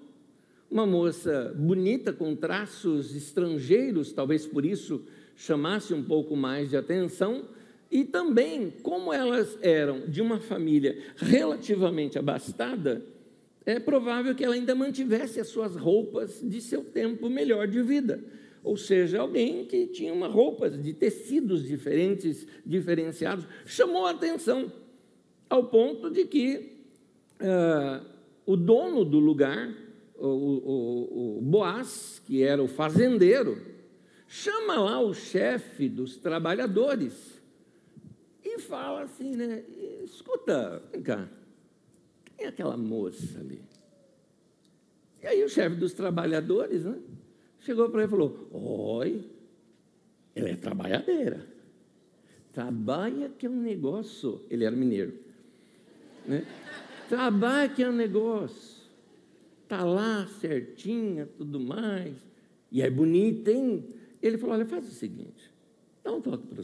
uma 0.70 0.86
moça 0.86 1.54
bonita, 1.54 2.10
com 2.10 2.34
traços 2.34 3.14
estrangeiros, 3.14 4.14
talvez 4.14 4.46
por 4.46 4.64
isso 4.64 5.04
chamasse 5.36 5.92
um 5.92 6.02
pouco 6.02 6.34
mais 6.34 6.70
de 6.70 6.76
atenção, 6.78 7.50
e 7.94 8.02
também, 8.02 8.72
como 8.82 9.12
elas 9.12 9.56
eram 9.62 10.00
de 10.08 10.20
uma 10.20 10.40
família 10.40 10.98
relativamente 11.14 12.18
abastada, 12.18 13.06
é 13.64 13.78
provável 13.78 14.34
que 14.34 14.44
ela 14.44 14.56
ainda 14.56 14.74
mantivesse 14.74 15.38
as 15.38 15.46
suas 15.46 15.76
roupas 15.76 16.40
de 16.42 16.60
seu 16.60 16.82
tempo 16.82 17.30
melhor 17.30 17.68
de 17.68 17.80
vida. 17.82 18.20
Ou 18.64 18.76
seja, 18.76 19.20
alguém 19.20 19.64
que 19.66 19.86
tinha 19.86 20.12
uma 20.12 20.26
roupas 20.26 20.82
de 20.82 20.92
tecidos 20.92 21.62
diferentes, 21.62 22.44
diferenciados, 22.66 23.46
chamou 23.64 24.06
a 24.06 24.10
atenção, 24.10 24.72
ao 25.48 25.66
ponto 25.68 26.10
de 26.10 26.24
que 26.24 26.72
uh, 27.40 28.04
o 28.44 28.56
dono 28.56 29.04
do 29.04 29.20
lugar, 29.20 29.72
o, 30.18 30.26
o, 30.26 31.38
o 31.38 31.40
Boaz, 31.42 32.20
que 32.26 32.42
era 32.42 32.60
o 32.60 32.66
fazendeiro, 32.66 33.56
chama 34.26 34.80
lá 34.80 35.00
o 35.00 35.14
chefe 35.14 35.88
dos 35.88 36.16
trabalhadores 36.16 37.33
e 38.54 38.58
fala 38.60 39.02
assim, 39.02 39.36
né? 39.36 39.64
Escuta, 40.04 40.82
vem 40.92 41.02
cá, 41.02 41.28
quem 42.24 42.46
é 42.46 42.48
aquela 42.48 42.76
moça 42.76 43.38
ali? 43.38 43.62
E 45.22 45.26
aí 45.26 45.42
o 45.42 45.48
chefe 45.48 45.76
dos 45.76 45.92
trabalhadores, 45.92 46.84
né? 46.84 46.98
Chegou 47.60 47.88
para 47.88 48.00
ele 48.00 48.08
e 48.08 48.10
falou: 48.10 48.48
Oi, 48.52 49.24
ela 50.34 50.50
é 50.50 50.56
trabalhadeira. 50.56 51.46
Trabalha 52.52 53.30
que 53.30 53.46
é 53.46 53.50
um 53.50 53.60
negócio. 53.60 54.42
Ele 54.50 54.64
era 54.64 54.76
mineiro. 54.76 55.14
Né? 56.26 56.46
Trabalha 57.08 57.68
que 57.68 57.82
é 57.82 57.88
um 57.88 57.92
negócio. 57.92 58.84
Está 59.62 59.82
lá 59.82 60.26
certinha, 60.26 61.26
tudo 61.38 61.58
mais. 61.58 62.14
E 62.70 62.82
é 62.82 62.90
bonita, 62.90 63.50
hein? 63.50 63.84
Ele 64.20 64.36
falou: 64.36 64.56
olha, 64.56 64.66
faz 64.66 64.86
o 64.86 64.92
seguinte, 64.92 65.50
dá 66.02 66.12
um 66.12 66.20
toque 66.20 66.46
para 66.46 66.62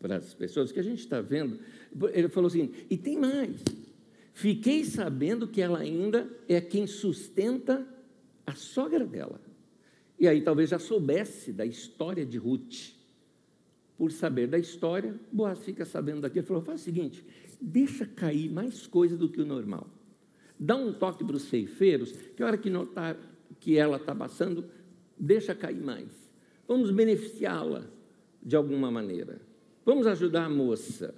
as 0.00 0.34
pessoas 0.34 0.70
que 0.70 0.78
a 0.78 0.82
gente 0.82 1.00
está 1.00 1.20
vendo. 1.20 1.58
Ele 2.12 2.28
falou 2.28 2.48
assim, 2.48 2.70
e 2.88 2.96
tem 2.96 3.18
mais. 3.18 3.62
Fiquei 4.32 4.84
sabendo 4.84 5.48
que 5.48 5.60
ela 5.60 5.80
ainda 5.80 6.28
é 6.48 6.60
quem 6.60 6.86
sustenta 6.86 7.86
a 8.46 8.54
sogra 8.54 9.04
dela. 9.04 9.40
E 10.18 10.26
aí 10.26 10.40
talvez 10.42 10.70
já 10.70 10.78
soubesse 10.78 11.52
da 11.52 11.66
história 11.66 12.24
de 12.24 12.38
Ruth. 12.38 12.94
Por 13.96 14.12
saber 14.12 14.46
da 14.46 14.58
história, 14.58 15.18
Boaz 15.32 15.58
fica 15.58 15.84
sabendo 15.84 16.20
daqui. 16.20 16.38
Ele 16.38 16.46
falou: 16.46 16.62
faz 16.62 16.80
o 16.80 16.84
seguinte, 16.84 17.24
deixa 17.60 18.06
cair 18.06 18.48
mais 18.48 18.86
coisa 18.86 19.16
do 19.16 19.28
que 19.28 19.40
o 19.40 19.46
normal. 19.46 19.88
Dá 20.58 20.76
um 20.76 20.92
toque 20.92 21.24
para 21.24 21.36
os 21.36 21.42
ceifeiros, 21.42 22.12
que 22.12 22.42
a 22.42 22.46
hora 22.46 22.58
que 22.58 22.70
notar 22.70 23.16
que 23.60 23.76
ela 23.76 23.96
está 23.96 24.14
passando, 24.14 24.64
deixa 25.18 25.54
cair 25.54 25.82
mais. 25.82 26.08
Vamos 26.66 26.90
beneficiá-la 26.90 27.86
de 28.42 28.54
alguma 28.54 28.90
maneira. 28.90 29.40
Vamos 29.88 30.06
ajudar 30.06 30.44
a 30.44 30.50
moça. 30.50 31.14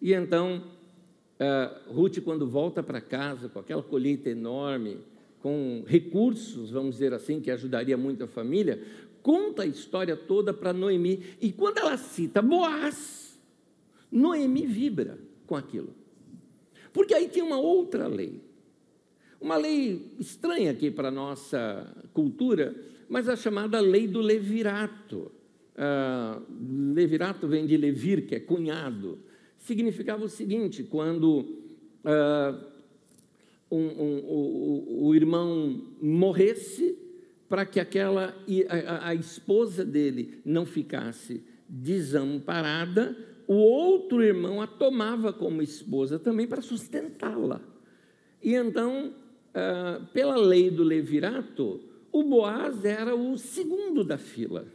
E 0.00 0.14
então, 0.14 0.62
uh, 1.40 1.92
Ruth, 1.92 2.20
quando 2.20 2.46
volta 2.46 2.80
para 2.80 3.00
casa 3.00 3.48
com 3.48 3.58
aquela 3.58 3.82
colheita 3.82 4.30
enorme, 4.30 4.98
com 5.40 5.82
recursos, 5.84 6.70
vamos 6.70 6.92
dizer 6.92 7.12
assim, 7.12 7.40
que 7.40 7.50
ajudaria 7.50 7.96
muito 7.96 8.22
a 8.22 8.28
família, 8.28 8.80
conta 9.24 9.64
a 9.64 9.66
história 9.66 10.16
toda 10.16 10.54
para 10.54 10.72
Noemi. 10.72 11.20
E 11.40 11.50
quando 11.50 11.78
ela 11.78 11.96
cita 11.96 12.40
Boaz, 12.40 13.36
Noemi 14.08 14.64
vibra 14.66 15.18
com 15.44 15.56
aquilo. 15.56 15.92
Porque 16.92 17.12
aí 17.12 17.28
tem 17.28 17.42
uma 17.42 17.58
outra 17.58 18.06
lei. 18.06 18.40
Uma 19.40 19.56
lei 19.56 20.12
estranha 20.20 20.70
aqui 20.70 20.92
para 20.92 21.08
a 21.08 21.10
nossa 21.10 21.92
cultura, 22.14 22.72
mas 23.08 23.28
a 23.28 23.34
chamada 23.34 23.80
lei 23.80 24.06
do 24.06 24.20
levirato. 24.20 25.32
Uh, 25.76 26.42
levirato 26.94 27.46
vem 27.46 27.66
de 27.66 27.76
levir, 27.76 28.26
que 28.26 28.34
é 28.34 28.40
cunhado. 28.40 29.18
Significava 29.58 30.24
o 30.24 30.28
seguinte: 30.28 30.82
quando 30.82 31.40
uh, 31.40 32.64
um, 33.70 33.78
um, 33.78 34.18
o, 34.24 35.06
o, 35.06 35.14
irmão 35.14 35.82
morresse, 36.00 36.96
para 37.46 37.66
que 37.66 37.78
aquela 37.78 38.34
a, 38.68 39.08
a 39.08 39.14
esposa 39.14 39.84
dele 39.84 40.40
não 40.46 40.64
ficasse 40.64 41.44
desamparada, 41.68 43.14
o 43.46 43.56
outro 43.56 44.22
irmão 44.22 44.62
a 44.62 44.66
tomava 44.66 45.30
como 45.30 45.60
esposa 45.60 46.18
também 46.18 46.46
para 46.46 46.62
sustentá-la. 46.62 47.60
E 48.42 48.54
então, 48.54 49.12
uh, 49.50 50.06
pela 50.06 50.36
lei 50.36 50.70
do 50.70 50.82
levirato, 50.82 51.80
o 52.10 52.22
Boaz 52.22 52.82
era 52.84 53.14
o 53.14 53.36
segundo 53.36 54.02
da 54.02 54.16
fila. 54.16 54.66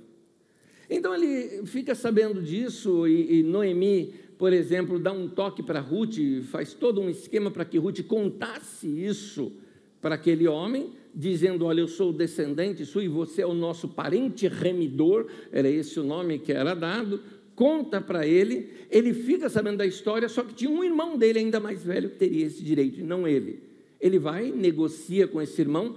Então 0.93 1.15
ele 1.15 1.65
fica 1.65 1.95
sabendo 1.95 2.41
disso 2.41 3.07
e, 3.07 3.39
e 3.39 3.43
Noemi, 3.43 4.13
por 4.37 4.51
exemplo, 4.51 4.99
dá 4.99 5.13
um 5.13 5.29
toque 5.29 5.63
para 5.63 5.79
Ruth, 5.79 6.17
faz 6.49 6.73
todo 6.73 6.99
um 6.99 7.09
esquema 7.09 7.49
para 7.49 7.63
que 7.63 7.77
Ruth 7.77 8.03
contasse 8.03 8.87
isso 8.87 9.53
para 10.01 10.15
aquele 10.15 10.49
homem, 10.49 10.89
dizendo: 11.15 11.63
Olha, 11.63 11.79
eu 11.79 11.87
sou 11.87 12.11
descendente 12.11 12.85
sua 12.85 13.05
e 13.05 13.07
você 13.07 13.41
é 13.41 13.47
o 13.47 13.53
nosso 13.53 13.87
parente 13.87 14.49
remidor, 14.49 15.27
era 15.49 15.69
esse 15.69 15.97
o 15.97 16.03
nome 16.03 16.39
que 16.39 16.51
era 16.51 16.73
dado. 16.73 17.21
Conta 17.55 18.01
para 18.01 18.27
ele, 18.27 18.69
ele 18.89 19.13
fica 19.13 19.47
sabendo 19.47 19.77
da 19.77 19.85
história, 19.85 20.27
só 20.27 20.43
que 20.43 20.53
tinha 20.53 20.71
um 20.71 20.83
irmão 20.83 21.17
dele 21.17 21.39
ainda 21.39 21.59
mais 21.59 21.83
velho 21.83 22.09
que 22.09 22.17
teria 22.17 22.47
esse 22.47 22.63
direito, 22.63 22.99
e 22.99 23.03
não 23.03 23.25
ele. 23.25 23.63
Ele 23.99 24.19
vai, 24.19 24.51
negocia 24.51 25.25
com 25.25 25.41
esse 25.41 25.61
irmão, 25.61 25.95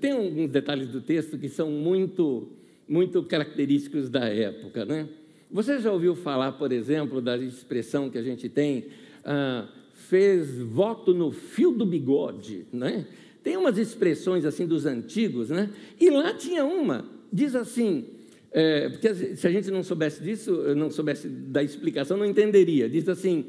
tem 0.00 0.12
alguns 0.12 0.50
detalhes 0.50 0.88
do 0.88 1.00
texto 1.00 1.36
que 1.36 1.48
são 1.48 1.70
muito, 1.70 2.48
muito 2.90 3.22
característicos 3.22 4.10
da 4.10 4.24
época, 4.24 4.84
né? 4.84 5.08
Você 5.48 5.78
já 5.78 5.92
ouviu 5.92 6.16
falar, 6.16 6.52
por 6.52 6.72
exemplo, 6.72 7.20
da 7.20 7.38
expressão 7.38 8.10
que 8.10 8.18
a 8.18 8.22
gente 8.22 8.48
tem, 8.48 8.86
ah, 9.24 9.68
fez 9.94 10.58
voto 10.58 11.14
no 11.14 11.30
fio 11.30 11.70
do 11.70 11.86
bigode, 11.86 12.66
né? 12.72 13.06
Tem 13.44 13.56
umas 13.56 13.78
expressões 13.78 14.44
assim 14.44 14.66
dos 14.66 14.86
antigos, 14.86 15.50
né? 15.50 15.70
E 16.00 16.10
lá 16.10 16.34
tinha 16.34 16.64
uma, 16.64 17.08
diz 17.32 17.54
assim, 17.54 18.06
é, 18.50 18.88
porque 18.88 19.36
se 19.36 19.46
a 19.46 19.50
gente 19.52 19.70
não 19.70 19.84
soubesse 19.84 20.20
disso, 20.20 20.52
não 20.74 20.90
soubesse 20.90 21.28
da 21.28 21.62
explicação, 21.62 22.16
não 22.16 22.26
entenderia. 22.26 22.88
Diz 22.88 23.08
assim, 23.08 23.46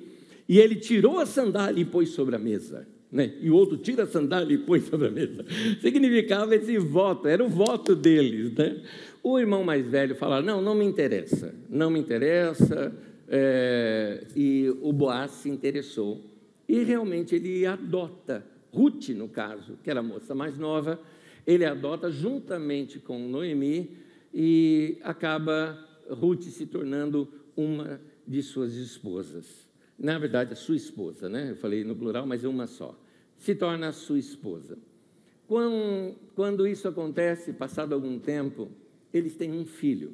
e 0.48 0.60
ele 0.60 0.76
tirou 0.76 1.18
a 1.18 1.26
sandália 1.26 1.82
e 1.82 1.86
pôs 1.86 2.10
sobre 2.10 2.36
a 2.36 2.40
mesa 2.40 2.86
né? 3.12 3.34
e 3.42 3.50
o 3.50 3.56
outro 3.56 3.78
tira 3.78 4.04
a 4.04 4.08
sandália 4.08 4.56
e 4.56 4.58
põe 4.58 4.80
sobre 4.80 5.08
a 5.08 5.12
mesa. 5.12 5.46
Significava 5.82 6.56
esse 6.56 6.78
voto, 6.78 7.28
era 7.28 7.44
o 7.44 7.50
voto 7.50 7.96
deles. 7.96 8.54
Né? 8.54 8.78
O 9.24 9.40
irmão 9.40 9.64
mais 9.64 9.88
velho 9.88 10.16
fala: 10.16 10.42
Não, 10.42 10.62
não 10.62 10.76
me 10.76 10.86
interessa, 10.86 11.54
não 11.70 11.90
me 11.90 12.00
interessa. 12.00 12.94
É, 13.28 14.26
e 14.36 14.70
o 14.82 14.92
Boaz 14.92 15.32
se 15.32 15.50
interessou. 15.50 16.26
E 16.68 16.84
realmente 16.84 17.36
ele 17.36 17.66
adota, 17.66 18.46
Ruth, 18.74 19.10
no 19.10 19.28
caso, 19.30 19.78
que 19.84 19.90
era 19.90 20.00
a 20.00 20.04
moça 20.04 20.36
mais 20.36 20.58
nova, 20.58 21.00
ele 21.46 21.66
adota 21.66 22.12
juntamente 22.12 23.00
com 23.00 23.20
Noemi 23.20 23.98
e 24.34 24.98
acaba 25.04 25.78
Ruth 26.10 26.44
se 26.44 26.66
tornando 26.66 27.28
uma 27.56 28.02
de 28.28 28.42
suas 28.42 28.74
esposas 28.76 29.72
na 30.02 30.18
verdade, 30.18 30.54
a 30.54 30.56
sua 30.56 30.76
esposa, 30.76 31.30
né? 31.30 31.52
Eu 31.52 31.56
falei 31.56 31.84
no 31.84 31.96
plural, 31.96 32.26
mas 32.26 32.44
é 32.44 32.48
uma 32.48 32.66
só. 32.66 33.00
Se 33.38 33.54
torna 33.54 33.90
a 33.90 33.92
sua 33.92 34.18
esposa. 34.18 34.76
Quando, 35.48 36.16
quando 36.34 36.68
isso 36.68 36.88
acontece, 36.88 37.54
passado 37.54 37.94
algum 37.94 38.18
tempo, 38.18 38.72
eles 39.14 39.36
têm 39.36 39.52
um 39.52 39.66
filho. 39.66 40.14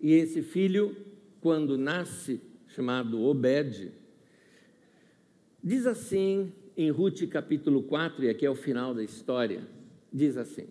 E 0.00 0.12
esse 0.12 0.42
filho, 0.42 0.96
quando 1.40 1.76
nasce, 1.76 2.40
chamado 2.68 3.22
Obed, 3.22 3.92
diz 5.62 5.86
assim 5.86 6.52
em 6.76 6.90
Ruth 6.90 7.26
capítulo 7.28 7.82
4, 7.82 8.24
e 8.24 8.28
aqui 8.28 8.44
é 8.44 8.50
o 8.50 8.54
final 8.54 8.94
da 8.94 9.02
história, 9.02 9.66
diz 10.12 10.36
assim: 10.36 10.68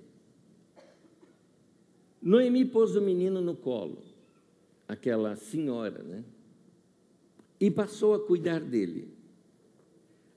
Noemi 2.22 2.66
pôs 2.66 2.96
o 2.96 3.02
menino 3.02 3.42
no 3.42 3.56
colo, 3.56 4.02
aquela 4.88 5.36
senhora, 5.36 6.04
né? 6.04 6.24
e 7.60 7.72
passou 7.72 8.14
a 8.14 8.20
cuidar 8.20 8.60
dele. 8.60 9.14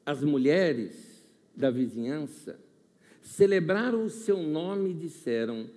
As 0.04 0.22
mulheres 0.22 1.28
da 1.54 1.70
vizinhança 1.70 2.58
celebraram 3.20 4.04
o 4.04 4.10
seu 4.10 4.42
nome 4.42 4.90
e 4.90 4.94
disseram: 4.94 5.68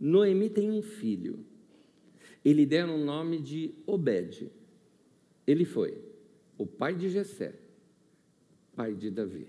Noemi 0.00 0.48
tem 0.48 0.70
um 0.70 0.80
filho. 0.80 1.44
E 2.42 2.52
lhe 2.54 2.64
deram 2.64 2.96
o 2.96 3.04
nome 3.04 3.38
de 3.38 3.74
Obed. 3.86 4.50
Ele 5.46 5.66
foi 5.66 6.02
o 6.56 6.66
pai 6.66 6.94
de 6.94 7.10
Jessé, 7.10 7.54
pai 8.74 8.94
de 8.94 9.10
Davi. 9.10 9.46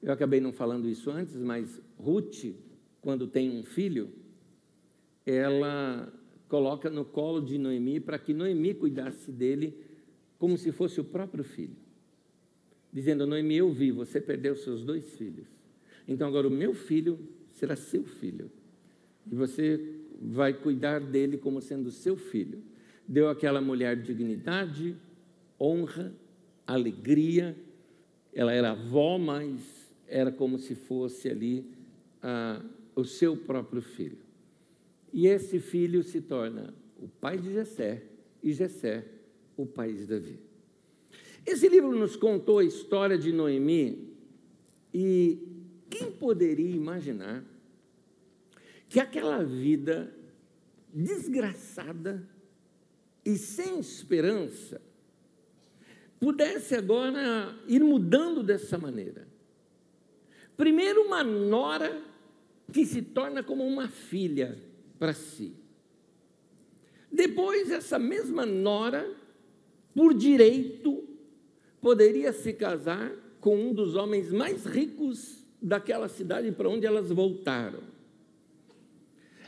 Eu 0.00 0.12
acabei 0.12 0.40
não 0.40 0.52
falando 0.52 0.88
isso 0.88 1.10
antes, 1.10 1.34
mas 1.36 1.80
Ruth, 1.98 2.54
quando 3.00 3.26
tem 3.26 3.50
um 3.50 3.64
filho, 3.64 4.10
ela 5.26 6.12
coloca 6.48 6.90
no 6.90 7.04
colo 7.04 7.40
de 7.40 7.58
Noemi 7.58 7.98
para 7.98 8.18
que 8.18 8.34
Noemi 8.34 8.74
cuidasse 8.74 9.32
dele 9.32 9.76
como 10.38 10.58
se 10.58 10.70
fosse 10.70 11.00
o 11.00 11.04
próprio 11.04 11.42
filho. 11.42 11.76
Dizendo: 12.92 13.26
Noemi, 13.26 13.56
eu 13.56 13.72
vi, 13.72 13.90
você 13.90 14.20
perdeu 14.20 14.54
seus 14.54 14.84
dois 14.84 15.16
filhos. 15.16 15.46
Então 16.06 16.28
agora 16.28 16.46
o 16.46 16.50
meu 16.50 16.74
filho 16.74 17.18
será 17.50 17.74
seu 17.74 18.04
filho. 18.04 18.50
E 19.30 19.34
você 19.34 19.80
vai 20.20 20.52
cuidar 20.52 21.00
dele 21.00 21.36
como 21.36 21.60
sendo 21.60 21.90
seu 21.90 22.16
filho. 22.16 22.62
Deu 23.06 23.28
àquela 23.28 23.60
mulher 23.60 24.00
dignidade, 24.00 24.96
honra, 25.60 26.14
alegria. 26.66 27.56
Ela 28.32 28.52
era 28.52 28.72
avó, 28.72 29.18
mas 29.18 29.94
era 30.08 30.32
como 30.32 30.58
se 30.58 30.74
fosse 30.74 31.28
ali 31.28 31.66
o 32.94 33.04
seu 33.04 33.36
próprio 33.36 33.82
filho. 33.82 34.18
E 35.12 35.26
esse 35.26 35.60
filho 35.60 36.02
se 36.02 36.20
torna 36.20 36.74
o 36.98 37.06
pai 37.06 37.38
de 37.38 37.52
Jessé 37.52 38.02
e 38.42 38.52
Jessé 38.52 39.04
o 39.56 39.64
pai 39.64 39.92
de 39.92 40.06
Davi. 40.06 40.38
Esse 41.46 41.68
livro 41.68 41.94
nos 41.96 42.16
contou 42.16 42.58
a 42.58 42.64
história 42.64 43.18
de 43.18 43.30
Noemi 43.32 44.08
e 44.92 45.38
quem 45.90 46.10
poderia 46.10 46.74
imaginar 46.74 47.44
que 48.94 49.00
aquela 49.00 49.42
vida 49.42 50.14
desgraçada 50.92 52.24
e 53.24 53.36
sem 53.36 53.80
esperança 53.80 54.80
pudesse 56.20 56.76
agora 56.76 57.58
ir 57.66 57.82
mudando 57.82 58.40
dessa 58.40 58.78
maneira. 58.78 59.26
Primeiro, 60.56 61.06
uma 61.06 61.24
nora 61.24 62.00
que 62.72 62.86
se 62.86 63.02
torna 63.02 63.42
como 63.42 63.66
uma 63.66 63.88
filha 63.88 64.56
para 64.96 65.12
si. 65.12 65.56
Depois, 67.10 67.72
essa 67.72 67.98
mesma 67.98 68.46
nora, 68.46 69.12
por 69.92 70.14
direito, 70.14 71.02
poderia 71.80 72.32
se 72.32 72.52
casar 72.52 73.10
com 73.40 73.56
um 73.56 73.74
dos 73.74 73.96
homens 73.96 74.30
mais 74.30 74.64
ricos 74.64 75.44
daquela 75.60 76.06
cidade 76.06 76.52
para 76.52 76.68
onde 76.68 76.86
elas 76.86 77.10
voltaram. 77.10 77.93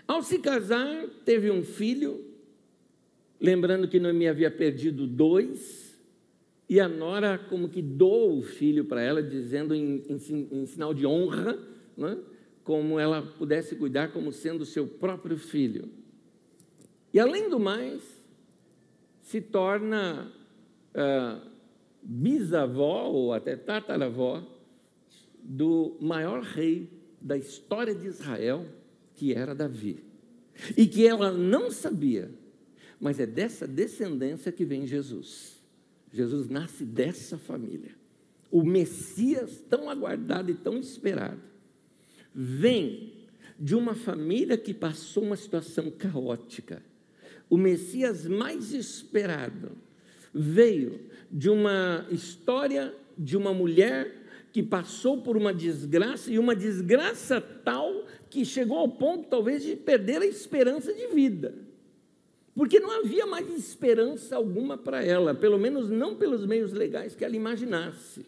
Ao 0.07 0.23
se 0.23 0.39
casar, 0.39 1.09
teve 1.25 1.51
um 1.51 1.63
filho, 1.63 2.25
lembrando 3.41 3.89
que 3.89 3.99
Noemi 3.99 4.29
havia 4.29 4.51
perdido 4.51 5.07
dois, 5.07 5.87
e 6.69 6.81
a 6.81 6.89
nora 6.89 7.39
como 7.39 7.69
que 7.69 7.83
doou 7.83 8.39
o 8.39 8.43
filho 8.43 8.85
para 8.85 9.01
ela, 9.01 9.23
dizendo 9.23 9.75
em, 9.75 10.05
em, 10.09 10.49
em 10.53 10.67
sinal 10.67 10.93
de 10.93 11.07
honra, 11.07 11.59
né? 11.97 12.19
como 12.65 12.99
ela 12.99 13.23
pudesse 13.23 13.77
cuidar 13.77 14.13
como 14.13 14.33
sendo 14.33 14.65
seu 14.65 14.87
próprio 14.87 15.37
filho. 15.37 15.89
E 17.15 17.21
além 17.21 17.49
do 17.49 17.61
mais, 17.61 18.03
se 19.23 19.41
torna 19.41 20.33
uh, 20.91 21.51
bisavó 22.03 23.09
ou 23.09 23.33
até 23.33 23.57
tataravó 23.57 24.43
do 25.41 25.97
maior 26.01 26.43
rei 26.43 26.91
da 27.21 27.37
história 27.37 27.95
de 27.95 28.07
Israel, 28.07 28.67
que 29.17 29.33
era 29.33 29.55
Davi. 29.55 30.05
E 30.77 30.87
que 30.87 31.07
ela 31.07 31.33
não 31.33 31.71
sabia, 31.71 32.31
mas 33.01 33.21
é 33.21 33.27
dessa 33.27 33.67
descendência 33.67 34.53
que 34.53 34.65
vem 34.65 34.87
Jesus. 34.87 35.57
Jesus 36.13 36.49
nasce 36.49 36.85
dessa 36.85 37.37
família. 37.37 37.95
O 38.51 38.63
Messias 38.63 39.63
tão 39.69 39.91
aguardado 39.91 40.51
e 40.51 40.55
tão 40.55 40.79
esperado 40.79 41.41
vem 42.35 43.13
de 43.59 43.75
uma 43.75 43.95
família 43.95 44.57
que 44.57 44.73
passou 44.73 45.25
uma 45.25 45.37
situação 45.37 45.91
caótica. 45.91 46.83
O 47.49 47.57
Messias 47.57 48.27
mais 48.27 48.73
esperado 48.73 49.73
veio 50.33 51.01
de 51.31 51.49
uma 51.49 52.07
história 52.11 52.95
de 53.17 53.37
uma 53.37 53.55
mulher 53.55 54.27
que 54.53 54.63
passou 54.63 55.23
por 55.23 55.37
uma 55.37 55.53
desgraça 55.53 56.31
e 56.31 56.39
uma 56.39 56.55
desgraça 56.55 57.41
tal 57.41 58.07
que 58.31 58.45
chegou 58.45 58.79
ao 58.79 58.89
ponto 58.89 59.29
talvez 59.29 59.63
de 59.63 59.77
perder 59.77 60.23
a 60.23 60.27
esperança 60.27 60.93
de 60.93 61.07
vida. 61.09 61.55
Porque 62.55 62.81
não 62.81 63.01
havia 63.01 63.27
mais 63.27 63.49
esperança 63.51 64.35
alguma 64.35 64.79
para 64.79 65.05
ela, 65.05 65.35
pelo 65.35 65.59
menos 65.59 65.91
não 65.91 66.17
pelos 66.17 66.47
meios 66.47 66.73
legais 66.73 67.15
que 67.15 67.25
ela 67.25 67.37
imaginasse. 67.37 68.25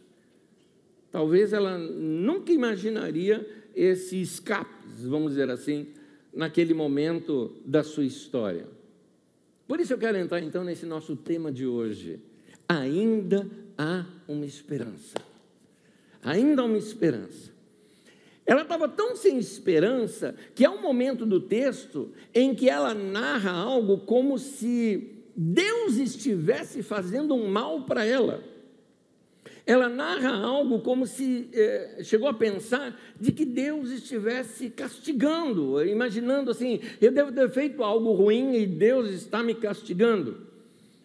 Talvez 1.10 1.54
ela 1.54 1.78
nunca 1.78 2.52
imaginaria 2.52 3.48
esse 3.74 4.20
escape, 4.20 4.70
vamos 5.04 5.30
dizer 5.30 5.50
assim, 5.50 5.86
naquele 6.32 6.74
momento 6.74 7.54
da 7.64 7.82
sua 7.82 8.04
história. 8.04 8.66
Por 9.66 9.80
isso 9.80 9.94
eu 9.94 9.98
quero 9.98 10.18
entrar 10.18 10.42
então 10.42 10.62
nesse 10.62 10.84
nosso 10.84 11.16
tema 11.16 11.50
de 11.50 11.66
hoje. 11.66 12.20
Ainda 12.68 13.48
há 13.76 14.04
uma 14.26 14.44
esperança. 14.44 15.16
Ainda 16.22 16.62
há 16.62 16.64
uma 16.66 16.76
esperança. 16.76 17.57
Ela 18.48 18.62
estava 18.62 18.88
tão 18.88 19.14
sem 19.14 19.38
esperança 19.38 20.34
que 20.54 20.64
há 20.64 20.70
um 20.70 20.80
momento 20.80 21.24
do 21.24 21.38
texto 21.38 22.10
em 22.34 22.54
que 22.54 22.68
ela 22.68 22.94
narra 22.94 23.52
algo 23.52 23.98
como 23.98 24.38
se 24.38 25.22
Deus 25.36 25.98
estivesse 25.98 26.82
fazendo 26.82 27.34
um 27.34 27.46
mal 27.46 27.82
para 27.82 28.04
ela 28.06 28.42
ela 29.68 29.86
narra 29.86 30.30
algo 30.30 30.80
como 30.80 31.06
se 31.06 31.50
eh, 31.52 31.98
chegou 32.02 32.26
a 32.26 32.32
pensar 32.32 32.98
de 33.20 33.30
que 33.30 33.44
Deus 33.44 33.90
estivesse 33.90 34.70
castigando, 34.70 35.84
imaginando 35.84 36.50
assim: 36.50 36.80
eu 36.98 37.12
devo 37.12 37.30
ter 37.30 37.50
feito 37.50 37.84
algo 37.84 38.12
ruim 38.12 38.54
e 38.54 38.66
Deus 38.66 39.10
está 39.10 39.42
me 39.42 39.54
castigando. 39.54 40.38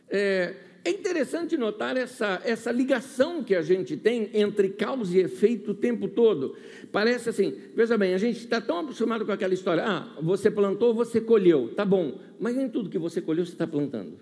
É, 0.09 0.55
é 0.85 0.89
interessante 0.89 1.55
notar 1.55 1.95
essa, 1.95 2.41
essa 2.43 2.71
ligação 2.71 3.41
que 3.41 3.55
a 3.55 3.61
gente 3.61 3.95
tem 3.95 4.29
entre 4.33 4.69
causa 4.69 5.15
e 5.15 5.21
efeito 5.21 5.71
o 5.71 5.73
tempo 5.73 6.09
todo. 6.09 6.57
Parece 6.91 7.29
assim, 7.29 7.57
veja 7.73 7.97
bem, 7.97 8.13
a 8.13 8.17
gente 8.17 8.39
está 8.39 8.59
tão 8.59 8.79
acostumado 8.79 9.25
com 9.25 9.31
aquela 9.31 9.53
história: 9.53 9.83
ah, 9.85 10.09
você 10.21 10.51
plantou, 10.51 10.93
você 10.93 11.21
colheu, 11.21 11.73
tá 11.73 11.85
bom, 11.85 12.19
mas 12.37 12.55
nem 12.55 12.67
tudo 12.67 12.89
que 12.89 12.99
você 12.99 13.21
colheu 13.21 13.45
você 13.45 13.53
está 13.53 13.65
plantando. 13.65 14.19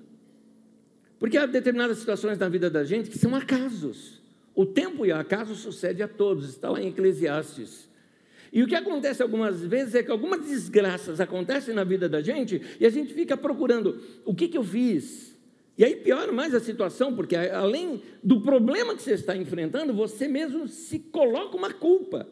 Porque 1.18 1.38
há 1.38 1.48
determinadas 1.48 1.98
situações 1.98 2.38
na 2.38 2.48
vida 2.48 2.70
da 2.70 2.84
gente 2.84 3.10
que 3.10 3.18
são 3.18 3.36
acasos. 3.36 4.22
O 4.54 4.66
tempo 4.66 5.06
e 5.06 5.12
o 5.12 5.16
acaso 5.16 5.56
sucede 5.56 6.04
a 6.04 6.08
todos, 6.08 6.50
está 6.50 6.70
lá 6.70 6.82
em 6.82 6.90
Eclesiastes. 6.90 7.90
E 8.54 8.62
o 8.62 8.68
que 8.68 8.76
acontece 8.76 9.24
algumas 9.24 9.64
vezes 9.64 9.96
é 9.96 10.04
que 10.04 10.12
algumas 10.12 10.42
desgraças 10.42 11.22
acontecem 11.22 11.74
na 11.74 11.84
vida 11.84 12.10
da 12.10 12.22
gente 12.22 12.62
e 12.80 12.86
a 12.86 12.90
gente 12.90 13.14
fica 13.14 13.38
procurando 13.38 14.02
o 14.26 14.36
que, 14.36 14.48
que 14.48 14.58
eu 14.58 14.64
fiz. 14.64 15.31
E 15.78 15.86
aí 15.86 15.96
piora 15.96 16.32
mais 16.32 16.54
a 16.54 16.60
situação, 16.60 17.16
porque 17.16 17.36
além 17.36 18.02
do 18.24 18.42
problema 18.42 18.96
que 18.96 19.02
você 19.02 19.14
está 19.14 19.36
enfrentando, 19.36 19.94
você 19.94 20.28
mesmo 20.28 20.68
se 20.68 21.00
coloca 21.00 21.56
uma 21.56 21.74
culpa. 21.74 22.28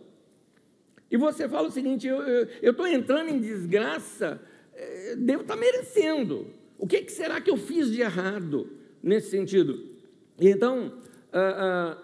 E 1.09 1.17
você 1.17 1.47
fala 1.47 1.67
o 1.67 1.71
seguinte: 1.71 2.07
eu 2.07 2.71
estou 2.71 2.85
entrando 2.87 3.29
em 3.29 3.39
desgraça, 3.39 4.41
eh, 4.73 5.15
devo 5.17 5.41
estar 5.41 5.55
tá 5.55 5.59
merecendo. 5.59 6.47
O 6.77 6.87
que, 6.87 7.01
que, 7.01 7.11
será 7.11 7.41
que 7.41 7.49
eu 7.49 7.57
fiz 7.57 7.91
de 7.91 8.01
errado 8.01 8.71
nesse 9.01 9.31
sentido? 9.31 9.83
Então, 10.39 10.93
ah, 11.33 11.97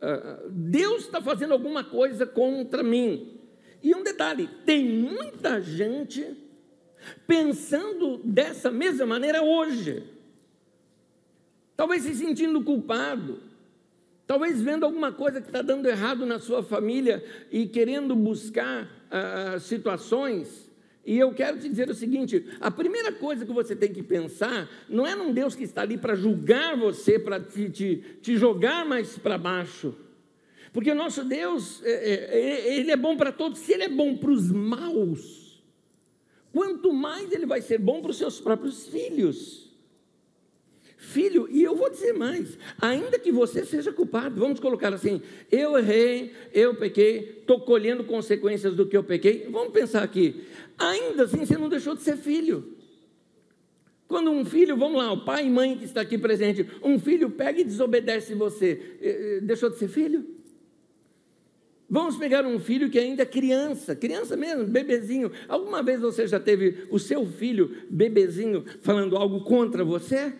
ah, 0.00 0.08
ah, 0.08 0.42
Deus 0.50 1.02
está 1.02 1.20
fazendo 1.20 1.52
alguma 1.52 1.84
coisa 1.84 2.26
contra 2.26 2.82
mim. 2.82 3.38
E 3.82 3.94
um 3.94 4.02
detalhe: 4.02 4.48
tem 4.64 4.84
muita 4.84 5.60
gente 5.60 6.36
pensando 7.26 8.18
dessa 8.24 8.70
mesma 8.70 9.06
maneira 9.06 9.42
hoje. 9.42 10.15
Talvez 11.76 12.02
se 12.02 12.14
sentindo 12.14 12.62
culpado, 12.62 13.40
talvez 14.26 14.62
vendo 14.62 14.84
alguma 14.84 15.12
coisa 15.12 15.40
que 15.40 15.48
está 15.48 15.62
dando 15.62 15.86
errado 15.86 16.24
na 16.24 16.38
sua 16.38 16.62
família 16.62 17.24
e 17.50 17.66
querendo 17.66 18.16
buscar 18.16 18.84
uh, 18.84 19.60
situações 19.60 20.66
e 21.06 21.16
eu 21.16 21.32
quero 21.32 21.56
te 21.56 21.68
dizer 21.68 21.88
o 21.88 21.94
seguinte: 21.94 22.44
a 22.60 22.68
primeira 22.68 23.12
coisa 23.12 23.46
que 23.46 23.52
você 23.52 23.76
tem 23.76 23.92
que 23.92 24.02
pensar 24.02 24.68
não 24.88 25.06
é 25.06 25.14
num 25.14 25.32
Deus 25.32 25.54
que 25.54 25.62
está 25.62 25.82
ali 25.82 25.96
para 25.96 26.16
julgar 26.16 26.76
você, 26.76 27.16
para 27.16 27.38
te, 27.38 27.70
te, 27.70 27.96
te, 28.20 28.36
jogar 28.36 28.84
mais 28.84 29.16
para 29.16 29.38
baixo. 29.38 29.94
Porque 30.72 30.90
o 30.90 30.96
nosso 30.96 31.24
Deus, 31.24 31.80
é, 31.84 31.90
é, 31.90 32.38
é, 32.38 32.78
ele 32.78 32.90
é 32.90 32.96
bom 32.96 33.16
para 33.16 33.30
todos. 33.30 33.60
Se 33.60 33.72
ele 33.72 33.84
é 33.84 33.88
bom 33.88 34.16
para 34.16 34.32
os 34.32 34.50
maus, 34.50 35.62
quanto 36.52 36.92
mais 36.92 37.30
ele 37.30 37.46
vai 37.46 37.62
ser 37.62 37.78
bom 37.78 38.02
para 38.02 38.10
os 38.10 38.18
seus 38.18 38.40
próprios 38.40 38.88
filhos. 38.88 39.65
Filho, 40.96 41.46
e 41.50 41.62
eu 41.62 41.76
vou 41.76 41.90
dizer 41.90 42.14
mais, 42.14 42.58
ainda 42.80 43.18
que 43.18 43.30
você 43.30 43.66
seja 43.66 43.92
culpado, 43.92 44.40
vamos 44.40 44.58
colocar 44.58 44.94
assim: 44.94 45.20
eu 45.52 45.78
errei, 45.78 46.32
eu 46.54 46.74
pequei, 46.74 47.38
estou 47.40 47.60
colhendo 47.60 48.02
consequências 48.02 48.74
do 48.74 48.86
que 48.86 48.96
eu 48.96 49.04
pequei. 49.04 49.46
Vamos 49.50 49.72
pensar 49.74 50.02
aqui, 50.02 50.44
ainda 50.78 51.24
assim 51.24 51.44
você 51.44 51.58
não 51.58 51.68
deixou 51.68 51.94
de 51.94 52.02
ser 52.02 52.16
filho. 52.16 52.76
Quando 54.08 54.30
um 54.30 54.44
filho, 54.44 54.76
vamos 54.76 54.96
lá, 54.96 55.12
o 55.12 55.24
pai 55.24 55.46
e 55.46 55.50
mãe 55.50 55.76
que 55.76 55.84
está 55.84 56.00
aqui 56.00 56.16
presente, 56.16 56.66
um 56.82 56.98
filho 56.98 57.28
pega 57.28 57.60
e 57.60 57.64
desobedece 57.64 58.34
você, 58.34 58.96
eh, 59.02 59.08
eh, 59.08 59.40
deixou 59.42 59.68
de 59.68 59.76
ser 59.76 59.88
filho? 59.88 60.24
Vamos 61.90 62.16
pegar 62.16 62.46
um 62.46 62.58
filho 62.58 62.88
que 62.88 62.98
ainda 62.98 63.22
é 63.22 63.26
criança, 63.26 63.94
criança 63.94 64.36
mesmo, 64.36 64.64
bebezinho. 64.64 65.30
Alguma 65.48 65.82
vez 65.82 66.00
você 66.00 66.26
já 66.26 66.40
teve 66.40 66.86
o 66.90 66.98
seu 66.98 67.26
filho, 67.26 67.82
bebezinho, 67.90 68.64
falando 68.80 69.16
algo 69.16 69.42
contra 69.44 69.84
você? 69.84 70.32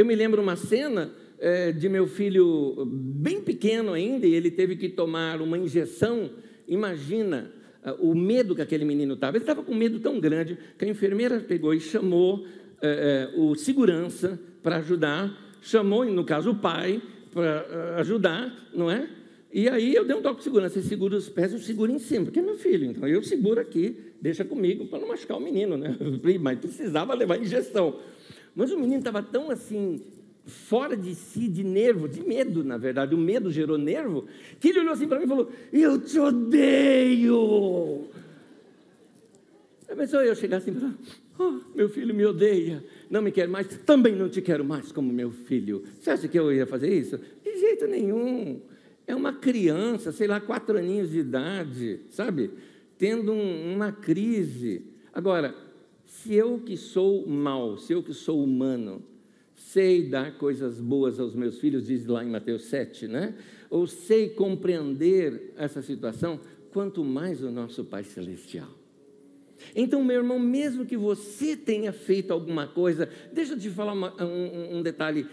Eu 0.00 0.06
me 0.06 0.14
lembro 0.14 0.40
uma 0.40 0.56
cena 0.56 1.12
é, 1.38 1.72
de 1.72 1.86
meu 1.86 2.06
filho 2.06 2.86
bem 2.86 3.42
pequeno 3.42 3.92
ainda, 3.92 4.26
e 4.26 4.34
ele 4.34 4.50
teve 4.50 4.74
que 4.74 4.88
tomar 4.88 5.42
uma 5.42 5.58
injeção. 5.58 6.30
Imagina 6.66 7.52
o 7.98 8.14
medo 8.14 8.54
que 8.54 8.62
aquele 8.62 8.86
menino 8.86 9.12
estava. 9.12 9.36
Ele 9.36 9.42
estava 9.42 9.62
com 9.62 9.74
medo 9.74 10.00
tão 10.00 10.18
grande 10.18 10.56
que 10.78 10.86
a 10.86 10.88
enfermeira 10.88 11.38
pegou 11.40 11.74
e 11.74 11.80
chamou 11.80 12.46
é, 12.80 13.28
é, 13.34 13.38
o 13.38 13.54
segurança 13.54 14.40
para 14.62 14.76
ajudar, 14.76 15.38
chamou, 15.60 16.02
no 16.06 16.24
caso, 16.24 16.52
o 16.52 16.54
pai 16.54 17.02
para 17.30 17.96
ajudar, 17.98 18.70
não 18.74 18.90
é? 18.90 19.06
E 19.52 19.68
aí 19.68 19.94
eu 19.94 20.06
dei 20.06 20.16
um 20.16 20.22
toque 20.22 20.38
de 20.38 20.44
segurança, 20.44 20.80
você 20.80 20.88
segura 20.88 21.14
os 21.14 21.28
pés, 21.28 21.52
eu 21.52 21.58
seguro 21.58 21.92
em 21.92 21.98
cima, 21.98 22.24
porque 22.24 22.38
é 22.38 22.42
meu 22.42 22.56
filho, 22.56 22.86
então 22.86 23.06
eu 23.06 23.22
seguro 23.22 23.60
aqui, 23.60 23.98
deixa 24.18 24.46
comigo 24.46 24.86
para 24.86 24.98
não 24.98 25.08
machucar 25.08 25.36
o 25.36 25.40
menino, 25.42 25.76
né? 25.76 25.94
Mas 26.40 26.58
precisava 26.58 27.12
levar 27.12 27.38
injeção. 27.38 27.98
Mas 28.54 28.70
o 28.70 28.78
menino 28.78 28.98
estava 28.98 29.22
tão 29.22 29.50
assim, 29.50 30.00
fora 30.44 30.96
de 30.96 31.14
si, 31.14 31.48
de 31.48 31.62
nervo, 31.64 32.08
de 32.08 32.22
medo, 32.22 32.64
na 32.64 32.76
verdade, 32.76 33.14
o 33.14 33.18
medo 33.18 33.50
gerou 33.50 33.78
nervo, 33.78 34.26
que 34.58 34.68
ele 34.68 34.80
olhou 34.80 34.92
assim 34.92 35.06
para 35.08 35.18
mim 35.18 35.24
e 35.24 35.28
falou: 35.28 35.50
Eu 35.72 36.00
te 36.00 36.18
odeio. 36.18 38.08
Pensou 39.96 40.22
eu 40.22 40.34
chegar 40.36 40.58
assim 40.58 40.72
para 40.72 40.92
oh, 41.40 41.60
meu 41.74 41.88
filho 41.88 42.14
me 42.14 42.24
odeia, 42.24 42.84
não 43.08 43.22
me 43.22 43.32
quer 43.32 43.48
mais, 43.48 43.66
também 43.84 44.14
não 44.14 44.28
te 44.28 44.42
quero 44.42 44.64
mais 44.64 44.92
como 44.92 45.12
meu 45.12 45.30
filho. 45.30 45.82
Você 45.98 46.10
acha 46.10 46.28
que 46.28 46.38
eu 46.38 46.52
ia 46.52 46.66
fazer 46.66 46.94
isso? 46.94 47.18
De 47.42 47.58
jeito 47.58 47.86
nenhum. 47.86 48.60
É 49.06 49.14
uma 49.14 49.32
criança, 49.32 50.12
sei 50.12 50.28
lá, 50.28 50.40
quatro 50.40 50.78
aninhos 50.78 51.10
de 51.10 51.18
idade, 51.18 52.00
sabe? 52.10 52.50
Tendo 52.96 53.32
um, 53.32 53.74
uma 53.74 53.90
crise. 53.90 54.84
Agora, 55.12 55.54
se 56.22 56.34
eu 56.34 56.58
que 56.58 56.76
sou 56.76 57.26
mal, 57.26 57.78
se 57.78 57.92
eu 57.92 58.02
que 58.02 58.12
sou 58.12 58.42
humano, 58.42 59.02
sei 59.54 60.08
dar 60.08 60.36
coisas 60.36 60.80
boas 60.80 61.18
aos 61.18 61.34
meus 61.34 61.58
filhos, 61.58 61.86
diz 61.86 62.06
lá 62.06 62.24
em 62.24 62.28
Mateus 62.28 62.64
7, 62.64 63.08
né? 63.08 63.34
Ou 63.70 63.86
sei 63.86 64.28
compreender 64.28 65.54
essa 65.56 65.80
situação, 65.80 66.38
quanto 66.72 67.02
mais 67.04 67.42
o 67.42 67.50
nosso 67.50 67.84
Pai 67.84 68.04
Celestial. 68.04 68.79
Então, 69.74 70.02
meu 70.02 70.16
irmão, 70.16 70.38
mesmo 70.38 70.84
que 70.84 70.96
você 70.96 71.56
tenha 71.56 71.92
feito 71.92 72.32
alguma 72.32 72.66
coisa, 72.66 73.08
deixa 73.32 73.52
eu 73.52 73.58
te 73.58 73.70
falar 73.70 73.92
uma, 73.92 74.22
um, 74.22 74.78
um, 74.78 74.82
detalhe: 74.82 75.26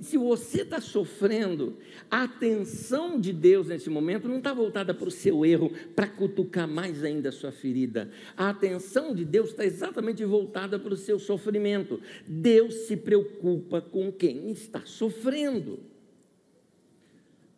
se 0.00 0.16
você 0.16 0.62
está 0.62 0.80
sofrendo, 0.80 1.76
a 2.10 2.24
atenção 2.24 3.18
de 3.20 3.32
Deus 3.32 3.68
nesse 3.68 3.90
momento 3.90 4.28
não 4.28 4.38
está 4.38 4.52
voltada 4.52 4.94
para 4.94 5.08
o 5.08 5.10
seu 5.10 5.44
erro, 5.44 5.72
para 5.94 6.06
cutucar 6.06 6.68
mais 6.68 7.02
ainda 7.02 7.30
a 7.30 7.32
sua 7.32 7.52
ferida. 7.52 8.10
A 8.36 8.50
atenção 8.50 9.14
de 9.14 9.24
Deus 9.24 9.50
está 9.50 9.64
exatamente 9.64 10.24
voltada 10.24 10.78
para 10.78 10.94
o 10.94 10.96
seu 10.96 11.18
sofrimento. 11.18 12.00
Deus 12.26 12.74
se 12.86 12.96
preocupa 12.96 13.80
com 13.80 14.12
quem 14.12 14.50
está 14.50 14.82
sofrendo. 14.84 15.80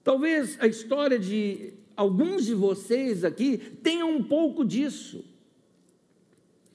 Talvez 0.03 0.59
a 0.61 0.67
história 0.67 1.19
de 1.19 1.73
alguns 1.97 2.45
de 2.45 2.55
vocês 2.55 3.25
aqui 3.25 3.57
tenha 3.83 4.05
um 4.05 4.23
pouco 4.23 4.65
disso 4.65 5.25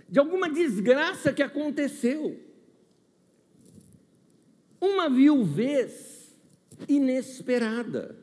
de 0.10 0.20
alguma 0.20 0.50
desgraça 0.50 1.32
que 1.32 1.44
aconteceu. 1.44 2.40
Uma 4.82 5.10
viuvez 5.10 6.36
inesperada. 6.88 8.18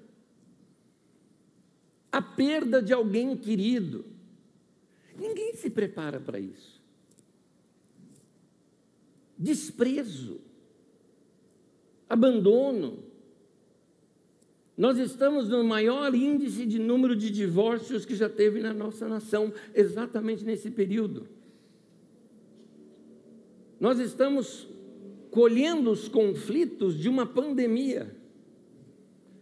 A 2.11 2.21
perda 2.21 2.83
de 2.83 2.93
alguém 2.93 3.37
querido. 3.37 4.05
Ninguém 5.19 5.55
se 5.55 5.71
prepara 5.71 6.19
para 6.19 6.41
isso. 6.41 6.81
Desprezo. 9.39 10.41
Abandono. 12.09 13.05
Nós 14.77 14.99
estamos 14.99 15.49
no 15.49 15.63
maior 15.65 16.15
índice 16.15 16.67
de 16.67 16.79
número 16.79 17.17
de 17.17 17.31
divórcios 17.31 18.05
que 18.05 18.15
já 18.15 18.29
teve 18.29 18.61
na 18.61 18.75
nossa 18.75 19.09
nação, 19.09 19.53
exatamente 19.75 20.45
nesse 20.45 20.71
período. 20.71 21.36
Nós 23.79 23.99
estamos 23.99 24.67
colhendo 25.31 25.91
os 25.91 26.09
conflitos 26.09 26.99
de 26.99 27.09
uma 27.09 27.27
pandemia, 27.27 28.11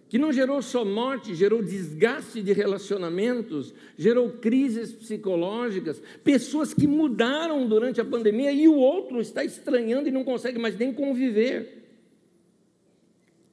que 0.08 0.18
não 0.18 0.32
gerou 0.32 0.60
só 0.60 0.84
morte, 0.84 1.34
gerou 1.34 1.62
desgaste 1.62 2.42
de 2.42 2.52
relacionamentos, 2.52 3.72
gerou 3.96 4.30
crises 4.30 4.92
psicológicas, 4.92 6.02
pessoas 6.22 6.74
que 6.74 6.86
mudaram 6.86 7.66
durante 7.66 8.00
a 8.00 8.04
pandemia 8.04 8.52
e 8.52 8.68
o 8.68 8.76
outro 8.76 9.20
está 9.20 9.44
estranhando 9.44 10.08
e 10.08 10.12
não 10.12 10.24
consegue 10.24 10.58
mais 10.58 10.76
nem 10.76 10.92
conviver. 10.92 11.82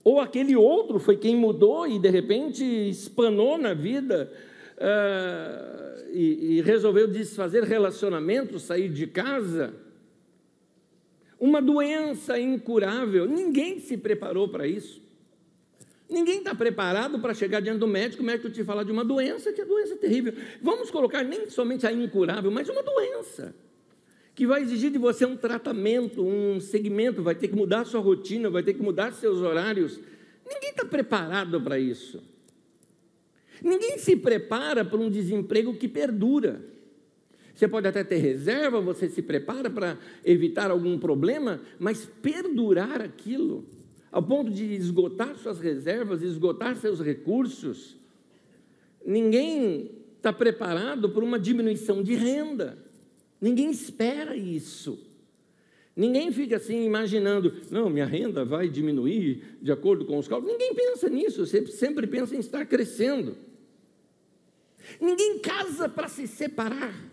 Ou 0.04 0.20
aquele 0.20 0.56
outro 0.56 1.00
foi 1.00 1.18
quem 1.18 1.36
mudou 1.36 1.88
e 1.88 2.00
de 2.00 2.10
repente 2.10 2.64
espanou 2.64 3.58
na 3.58 3.74
vida 3.76 4.32
uh, 4.78 6.12
e, 6.12 6.58
e 6.58 6.62
resolveu 6.62 7.08
desfazer 7.08 7.64
relacionamentos, 7.64 8.64
sair 8.64 8.90
de 8.90 9.06
casa 9.06 9.74
uma 11.42 11.60
doença 11.60 12.40
incurável. 12.40 13.26
Ninguém 13.26 13.80
se 13.80 13.98
preparou 13.98 14.48
para 14.48 14.68
isso. 14.68 15.02
Ninguém 16.08 16.38
está 16.38 16.54
preparado 16.54 17.20
para 17.20 17.34
chegar 17.34 17.62
diante 17.62 17.80
do 17.80 17.88
médico, 17.88 18.22
o 18.22 18.26
médico 18.26 18.50
te 18.50 18.64
falar 18.64 18.84
de 18.84 18.92
uma 18.92 19.04
doença, 19.04 19.52
que 19.52 19.62
é 19.62 19.66
doença 19.66 19.96
terrível. 19.96 20.34
Vamos 20.62 20.92
colocar 20.92 21.24
nem 21.24 21.50
somente 21.50 21.88
a 21.88 21.92
incurável, 21.92 22.52
mas 22.52 22.70
uma 22.70 22.84
doença 22.84 23.56
que 24.36 24.46
vai 24.46 24.62
exigir 24.62 24.92
de 24.92 25.00
você 25.00 25.26
um 25.26 25.36
tratamento, 25.36 26.24
um 26.24 26.60
segmento, 26.60 27.24
vai 27.24 27.34
ter 27.34 27.48
que 27.48 27.56
mudar 27.56 27.86
sua 27.86 28.02
rotina, 28.02 28.50
vai 28.50 28.62
ter 28.62 28.74
que 28.76 28.82
mudar 28.82 29.12
seus 29.14 29.40
horários. 29.40 30.00
Ninguém 30.48 30.70
está 30.70 30.86
preparado 30.86 31.60
para 31.60 31.80
isso. 31.80 32.22
Ninguém 33.64 33.98
se 33.98 34.16
prepara 34.16 34.86
para 34.86 35.00
um 35.00 35.10
desemprego 35.10 35.74
que 35.76 35.88
perdura. 35.88 36.62
Você 37.56 37.68
pode 37.68 37.88
até 37.88 38.04
ter 38.04 38.18
reserva, 38.18 38.82
você 38.82 39.10
se 39.10 39.22
prepara 39.22 39.70
para 39.70 39.98
evitar 40.26 40.72
algum 40.72 40.98
problema, 40.98 41.62
mas 41.80 42.06
perdurar 42.22 43.02
aquilo, 43.02 43.66
ao 44.12 44.24
ponto 44.24 44.52
de 44.52 44.74
esgotar 44.74 45.36
suas 45.36 45.60
reservas, 45.60 46.22
esgotar 46.22 46.76
seus 46.76 47.00
recursos, 47.02 47.96
ninguém 49.06 49.92
está 50.18 50.32
preparado 50.32 51.10
para 51.10 51.24
uma 51.24 51.40
diminuição 51.40 52.04
de 52.04 52.14
renda. 52.16 52.78
Ninguém 53.40 53.72
espera 53.72 54.36
isso. 54.36 55.00
Ninguém 55.96 56.32
fica 56.32 56.58
assim 56.58 56.86
imaginando, 56.86 57.54
não, 57.70 57.90
minha 57.90 58.06
renda 58.06 58.46
vai 58.46 58.70
diminuir 58.70 59.58
de 59.62 59.72
acordo 59.72 60.06
com 60.06 60.18
os 60.18 60.28
cálculos. 60.28 60.54
Ninguém 60.54 60.74
pensa 60.74 61.10
nisso, 61.10 61.46
você 61.46 61.66
sempre 61.68 62.08
pensa 62.08 62.36
em 62.36 62.40
estar 62.40 62.66
crescendo. 62.66 63.36
Ninguém 65.00 65.40
casa 65.40 65.90
para 65.90 66.08
se 66.08 66.28
separar. 66.28 67.11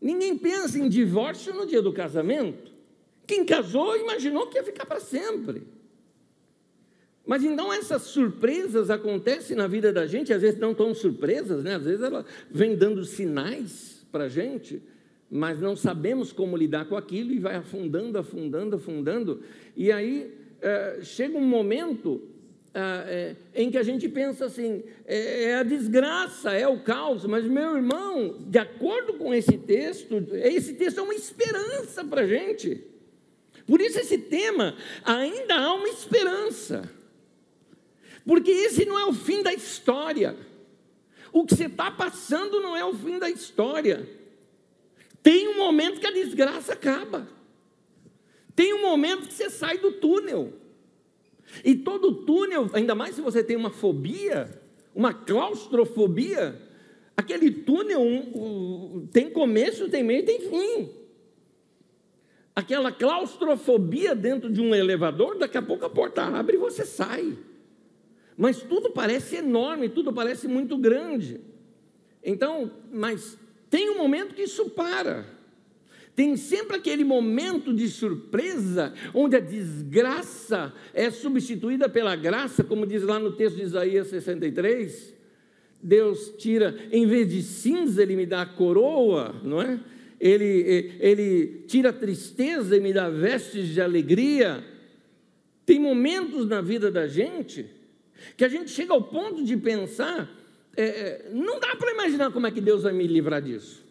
Ninguém 0.00 0.36
pensa 0.36 0.78
em 0.78 0.88
divórcio 0.88 1.54
no 1.54 1.66
dia 1.66 1.80
do 1.80 1.92
casamento. 1.92 2.72
Quem 3.26 3.44
casou 3.44 3.96
imaginou 3.96 4.46
que 4.46 4.56
ia 4.56 4.64
ficar 4.64 4.86
para 4.86 5.00
sempre. 5.00 5.62
Mas 7.26 7.42
então 7.42 7.72
essas 7.72 8.02
surpresas 8.02 8.88
acontecem 8.88 9.56
na 9.56 9.66
vida 9.66 9.92
da 9.92 10.06
gente, 10.06 10.32
às 10.32 10.42
vezes 10.42 10.60
não 10.60 10.72
tão 10.72 10.94
surpresas, 10.94 11.64
né? 11.64 11.74
às 11.74 11.84
vezes 11.84 12.02
ela 12.02 12.24
vem 12.48 12.76
dando 12.76 13.04
sinais 13.04 14.06
para 14.12 14.24
a 14.24 14.28
gente, 14.28 14.80
mas 15.28 15.60
não 15.60 15.74
sabemos 15.74 16.32
como 16.32 16.56
lidar 16.56 16.88
com 16.88 16.96
aquilo 16.96 17.32
e 17.32 17.40
vai 17.40 17.56
afundando, 17.56 18.16
afundando, 18.16 18.76
afundando. 18.76 19.42
E 19.76 19.90
aí 19.90 20.32
é, 20.60 21.00
chega 21.02 21.36
um 21.36 21.44
momento 21.44 22.22
ah, 22.78 23.04
é, 23.06 23.36
em 23.54 23.70
que 23.70 23.78
a 23.78 23.82
gente 23.82 24.06
pensa 24.06 24.44
assim: 24.44 24.84
é, 25.06 25.44
é, 25.44 25.54
a 25.54 25.62
desgraça, 25.62 26.52
é 26.52 26.68
o 26.68 26.80
caos, 26.80 27.24
mas 27.24 27.46
meu 27.46 27.74
irmão, 27.74 28.36
de 28.38 28.58
acordo 28.58 29.14
com 29.14 29.32
esse 29.32 29.56
texto, 29.56 30.22
esse 30.34 30.74
texto 30.74 30.98
é 30.98 31.02
uma 31.02 31.14
esperança 31.14 32.04
para 32.04 32.20
a 32.20 32.26
gente. 32.26 32.84
Por 33.66 33.80
isso, 33.80 33.98
esse 33.98 34.18
tema 34.18 34.76
ainda 35.02 35.54
há 35.54 35.72
uma 35.72 35.88
esperança, 35.88 36.92
porque 38.26 38.50
esse 38.50 38.84
não 38.84 38.98
é 38.98 39.06
o 39.06 39.14
fim 39.14 39.42
da 39.42 39.54
história. 39.54 40.36
O 41.32 41.46
que 41.46 41.54
você 41.54 41.64
está 41.64 41.90
passando 41.90 42.60
não 42.60 42.76
é 42.76 42.84
o 42.84 42.92
fim 42.92 43.18
da 43.18 43.30
história. 43.30 44.06
Tem 45.22 45.48
um 45.48 45.56
momento 45.56 45.98
que 45.98 46.06
a 46.06 46.12
desgraça 46.12 46.74
acaba. 46.74 47.26
Tem 48.54 48.74
um 48.74 48.82
momento 48.82 49.28
que 49.28 49.32
você 49.32 49.48
sai 49.48 49.78
do 49.78 49.92
túnel. 49.92 50.65
E 51.64 51.74
todo 51.74 52.24
túnel, 52.24 52.70
ainda 52.72 52.94
mais 52.94 53.14
se 53.14 53.20
você 53.20 53.42
tem 53.42 53.56
uma 53.56 53.70
fobia, 53.70 54.60
uma 54.94 55.12
claustrofobia, 55.12 56.60
aquele 57.16 57.50
túnel 57.50 58.02
tem 59.12 59.30
começo, 59.30 59.88
tem 59.88 60.02
meio, 60.02 60.24
tem 60.24 60.40
fim. 60.40 60.90
Aquela 62.54 62.90
claustrofobia 62.90 64.14
dentro 64.14 64.50
de 64.50 64.60
um 64.60 64.74
elevador, 64.74 65.36
daqui 65.36 65.58
a 65.58 65.62
pouco 65.62 65.84
a 65.84 65.90
porta 65.90 66.22
abre 66.22 66.56
e 66.56 66.60
você 66.60 66.84
sai. 66.86 67.36
Mas 68.36 68.62
tudo 68.62 68.90
parece 68.90 69.36
enorme, 69.36 69.88
tudo 69.88 70.12
parece 70.12 70.48
muito 70.48 70.76
grande. 70.78 71.40
Então, 72.22 72.70
mas 72.92 73.38
tem 73.68 73.90
um 73.90 73.98
momento 73.98 74.34
que 74.34 74.42
isso 74.42 74.70
para. 74.70 75.35
Tem 76.16 76.34
sempre 76.34 76.78
aquele 76.78 77.04
momento 77.04 77.74
de 77.74 77.86
surpresa, 77.90 78.94
onde 79.12 79.36
a 79.36 79.40
desgraça 79.40 80.72
é 80.94 81.10
substituída 81.10 81.90
pela 81.90 82.16
graça, 82.16 82.64
como 82.64 82.86
diz 82.86 83.02
lá 83.02 83.18
no 83.18 83.32
texto 83.32 83.56
de 83.56 83.64
Isaías 83.64 84.06
63. 84.06 85.14
Deus 85.82 86.32
tira, 86.38 86.74
em 86.90 87.06
vez 87.06 87.28
de 87.28 87.42
cinza, 87.42 88.02
Ele 88.02 88.16
me 88.16 88.24
dá 88.24 88.40
a 88.40 88.46
coroa, 88.46 89.34
não 89.44 89.60
é? 89.60 89.78
Ele, 90.18 90.96
ele 90.98 91.64
tira 91.66 91.90
a 91.90 91.92
tristeza 91.92 92.74
e 92.74 92.80
me 92.80 92.94
dá 92.94 93.10
vestes 93.10 93.68
de 93.68 93.82
alegria. 93.82 94.64
Tem 95.66 95.78
momentos 95.78 96.48
na 96.48 96.62
vida 96.62 96.90
da 96.90 97.06
gente 97.06 97.66
que 98.38 98.44
a 98.44 98.48
gente 98.48 98.70
chega 98.70 98.94
ao 98.94 99.02
ponto 99.02 99.44
de 99.44 99.54
pensar: 99.58 100.30
é, 100.74 101.28
não 101.34 101.60
dá 101.60 101.76
para 101.76 101.92
imaginar 101.92 102.32
como 102.32 102.46
é 102.46 102.50
que 102.50 102.62
Deus 102.62 102.84
vai 102.84 102.94
me 102.94 103.06
livrar 103.06 103.42
disso. 103.42 103.84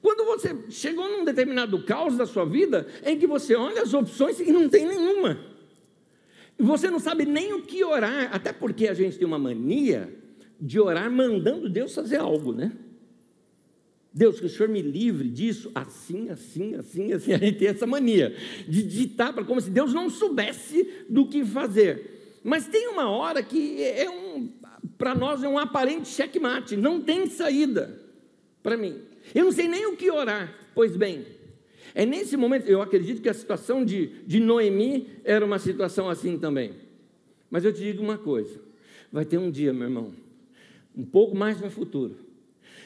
Quando 0.00 0.24
você 0.24 0.56
chegou 0.68 1.08
num 1.08 1.24
determinado 1.24 1.82
caos 1.82 2.16
da 2.16 2.26
sua 2.26 2.44
vida, 2.44 2.86
em 3.04 3.18
que 3.18 3.26
você 3.26 3.54
olha 3.54 3.82
as 3.82 3.94
opções 3.94 4.38
e 4.40 4.50
não 4.50 4.68
tem 4.68 4.86
nenhuma. 4.86 5.38
E 6.58 6.62
você 6.62 6.90
não 6.90 6.98
sabe 6.98 7.24
nem 7.24 7.52
o 7.52 7.62
que 7.62 7.84
orar, 7.84 8.30
até 8.32 8.52
porque 8.52 8.88
a 8.88 8.94
gente 8.94 9.18
tem 9.18 9.26
uma 9.26 9.38
mania 9.38 10.12
de 10.60 10.80
orar 10.80 11.10
mandando 11.10 11.68
Deus 11.68 11.94
fazer 11.94 12.16
algo, 12.16 12.52
né? 12.52 12.72
Deus, 14.12 14.40
que 14.40 14.46
o 14.46 14.48
Senhor 14.48 14.70
me 14.70 14.80
livre 14.80 15.28
disso, 15.28 15.70
assim, 15.74 16.30
assim, 16.30 16.74
assim, 16.74 17.12
assim. 17.12 17.32
A 17.34 17.36
gente 17.36 17.58
tem 17.58 17.68
essa 17.68 17.86
mania 17.86 18.34
de 18.66 18.82
ditar 18.82 19.34
para 19.34 19.44
como 19.44 19.60
se 19.60 19.68
Deus 19.68 19.92
não 19.92 20.08
soubesse 20.08 20.88
do 21.06 21.28
que 21.28 21.44
fazer. 21.44 22.40
Mas 22.42 22.66
tem 22.66 22.88
uma 22.88 23.10
hora 23.10 23.42
que 23.42 23.82
é 23.82 24.08
um, 24.08 24.50
para 24.96 25.14
nós 25.14 25.42
é 25.42 25.48
um 25.48 25.58
aparente 25.58 26.08
checkmate, 26.08 26.76
não 26.76 26.98
tem 26.98 27.26
saída 27.26 28.00
para 28.62 28.78
mim. 28.78 29.02
Eu 29.34 29.44
não 29.44 29.52
sei 29.52 29.68
nem 29.68 29.86
o 29.86 29.96
que 29.96 30.10
orar. 30.10 30.54
Pois 30.74 30.96
bem, 30.96 31.24
é 31.94 32.04
nesse 32.04 32.36
momento, 32.36 32.68
eu 32.68 32.82
acredito 32.82 33.22
que 33.22 33.28
a 33.28 33.34
situação 33.34 33.84
de, 33.84 34.08
de 34.26 34.38
Noemi 34.38 35.08
era 35.24 35.44
uma 35.44 35.58
situação 35.58 36.10
assim 36.10 36.38
também. 36.38 36.72
Mas 37.50 37.64
eu 37.64 37.72
te 37.72 37.80
digo 37.80 38.02
uma 38.02 38.18
coisa: 38.18 38.60
vai 39.10 39.24
ter 39.24 39.38
um 39.38 39.50
dia, 39.50 39.72
meu 39.72 39.84
irmão, 39.84 40.12
um 40.94 41.04
pouco 41.04 41.34
mais 41.34 41.60
no 41.60 41.70
futuro, 41.70 42.16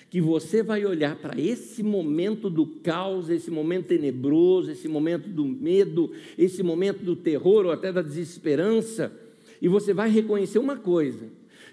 que 0.08 0.20
você 0.20 0.62
vai 0.62 0.84
olhar 0.84 1.16
para 1.16 1.40
esse 1.40 1.82
momento 1.82 2.48
do 2.48 2.66
caos, 2.66 3.28
esse 3.28 3.50
momento 3.50 3.86
tenebroso, 3.86 4.70
esse 4.70 4.86
momento 4.86 5.28
do 5.28 5.44
medo, 5.44 6.12
esse 6.38 6.62
momento 6.62 7.02
do 7.02 7.16
terror 7.16 7.66
ou 7.66 7.72
até 7.72 7.92
da 7.92 8.02
desesperança, 8.02 9.12
e 9.60 9.68
você 9.68 9.92
vai 9.92 10.08
reconhecer 10.08 10.58
uma 10.58 10.76
coisa: 10.76 11.26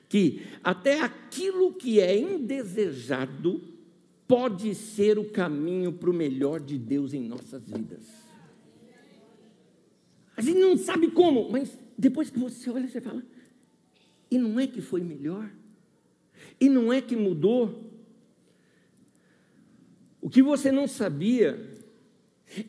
que 0.09 0.41
até 0.63 1.01
aquilo 1.01 1.73
que 1.73 1.99
é 1.99 2.17
indesejado 2.17 3.61
pode 4.27 4.75
ser 4.75 5.17
o 5.17 5.29
caminho 5.29 5.93
para 5.93 6.09
o 6.09 6.13
melhor 6.13 6.59
de 6.59 6.77
Deus 6.77 7.13
em 7.13 7.21
nossas 7.21 7.67
vidas. 7.67 8.05
A 10.35 10.41
gente 10.41 10.59
não 10.59 10.77
sabe 10.77 11.09
como, 11.09 11.49
mas 11.49 11.75
depois 11.97 12.29
que 12.29 12.37
você 12.37 12.69
olha, 12.69 12.87
você 12.87 13.01
fala: 13.01 13.23
e 14.29 14.37
não 14.37 14.59
é 14.59 14.67
que 14.67 14.81
foi 14.81 15.01
melhor? 15.01 15.49
E 16.59 16.69
não 16.69 16.91
é 16.91 17.01
que 17.01 17.15
mudou? 17.15 17.85
O 20.21 20.29
que 20.29 20.43
você 20.43 20.71
não 20.71 20.87
sabia 20.87 21.73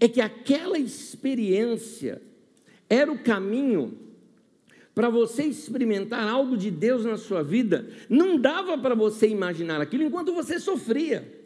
é 0.00 0.08
que 0.08 0.20
aquela 0.20 0.78
experiência 0.78 2.22
era 2.88 3.10
o 3.10 3.18
caminho 3.18 3.98
para 4.94 5.08
você 5.08 5.44
experimentar 5.44 6.26
algo 6.26 6.56
de 6.56 6.70
Deus 6.70 7.04
na 7.04 7.16
sua 7.16 7.42
vida. 7.42 7.88
Não 8.08 8.38
dava 8.38 8.76
para 8.78 8.94
você 8.94 9.28
imaginar 9.28 9.80
aquilo 9.80 10.02
enquanto 10.04 10.32
você 10.32 10.58
sofria. 10.58 11.37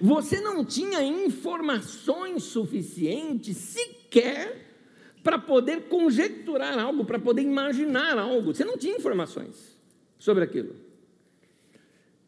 Você 0.00 0.40
não 0.40 0.64
tinha 0.64 1.02
informações 1.02 2.42
suficientes 2.44 3.56
sequer 3.56 4.66
para 5.22 5.38
poder 5.38 5.82
conjecturar 5.88 6.78
algo, 6.78 7.04
para 7.04 7.18
poder 7.18 7.42
imaginar 7.42 8.18
algo. 8.18 8.54
Você 8.54 8.64
não 8.64 8.76
tinha 8.76 8.96
informações 8.96 9.78
sobre 10.18 10.44
aquilo. 10.44 10.74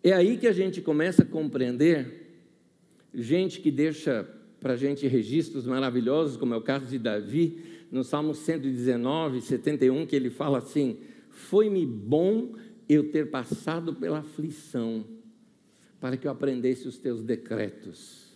É 0.03 0.13
aí 0.13 0.39
que 0.39 0.47
a 0.47 0.53
gente 0.53 0.81
começa 0.81 1.23
a 1.23 1.27
compreender 1.27 2.21
gente 3.13 3.61
que 3.61 3.71
deixa 3.71 4.27
para 4.61 4.75
a 4.75 4.77
gente 4.77 5.07
registros 5.07 5.67
maravilhosos, 5.67 6.37
como 6.37 6.55
é 6.55 6.57
o 6.57 6.63
caso 6.63 6.87
de 6.87 6.99
Davi, 6.99 7.63
no 7.91 8.05
Salmo 8.05 8.35
119, 8.35 9.41
71, 9.41 10.07
que 10.07 10.15
ele 10.15 10.31
fala 10.31 10.59
assim: 10.59 10.99
Foi-me 11.31 11.85
bom 11.85 12.55
eu 12.89 13.11
ter 13.11 13.31
passado 13.31 13.95
pela 13.95 14.19
aflição 14.19 15.05
para 16.01 16.17
que 16.17 16.27
eu 16.27 16.31
aprendesse 16.31 16.89
os 16.89 16.99
teus 16.99 17.23
decretos. 17.23 18.31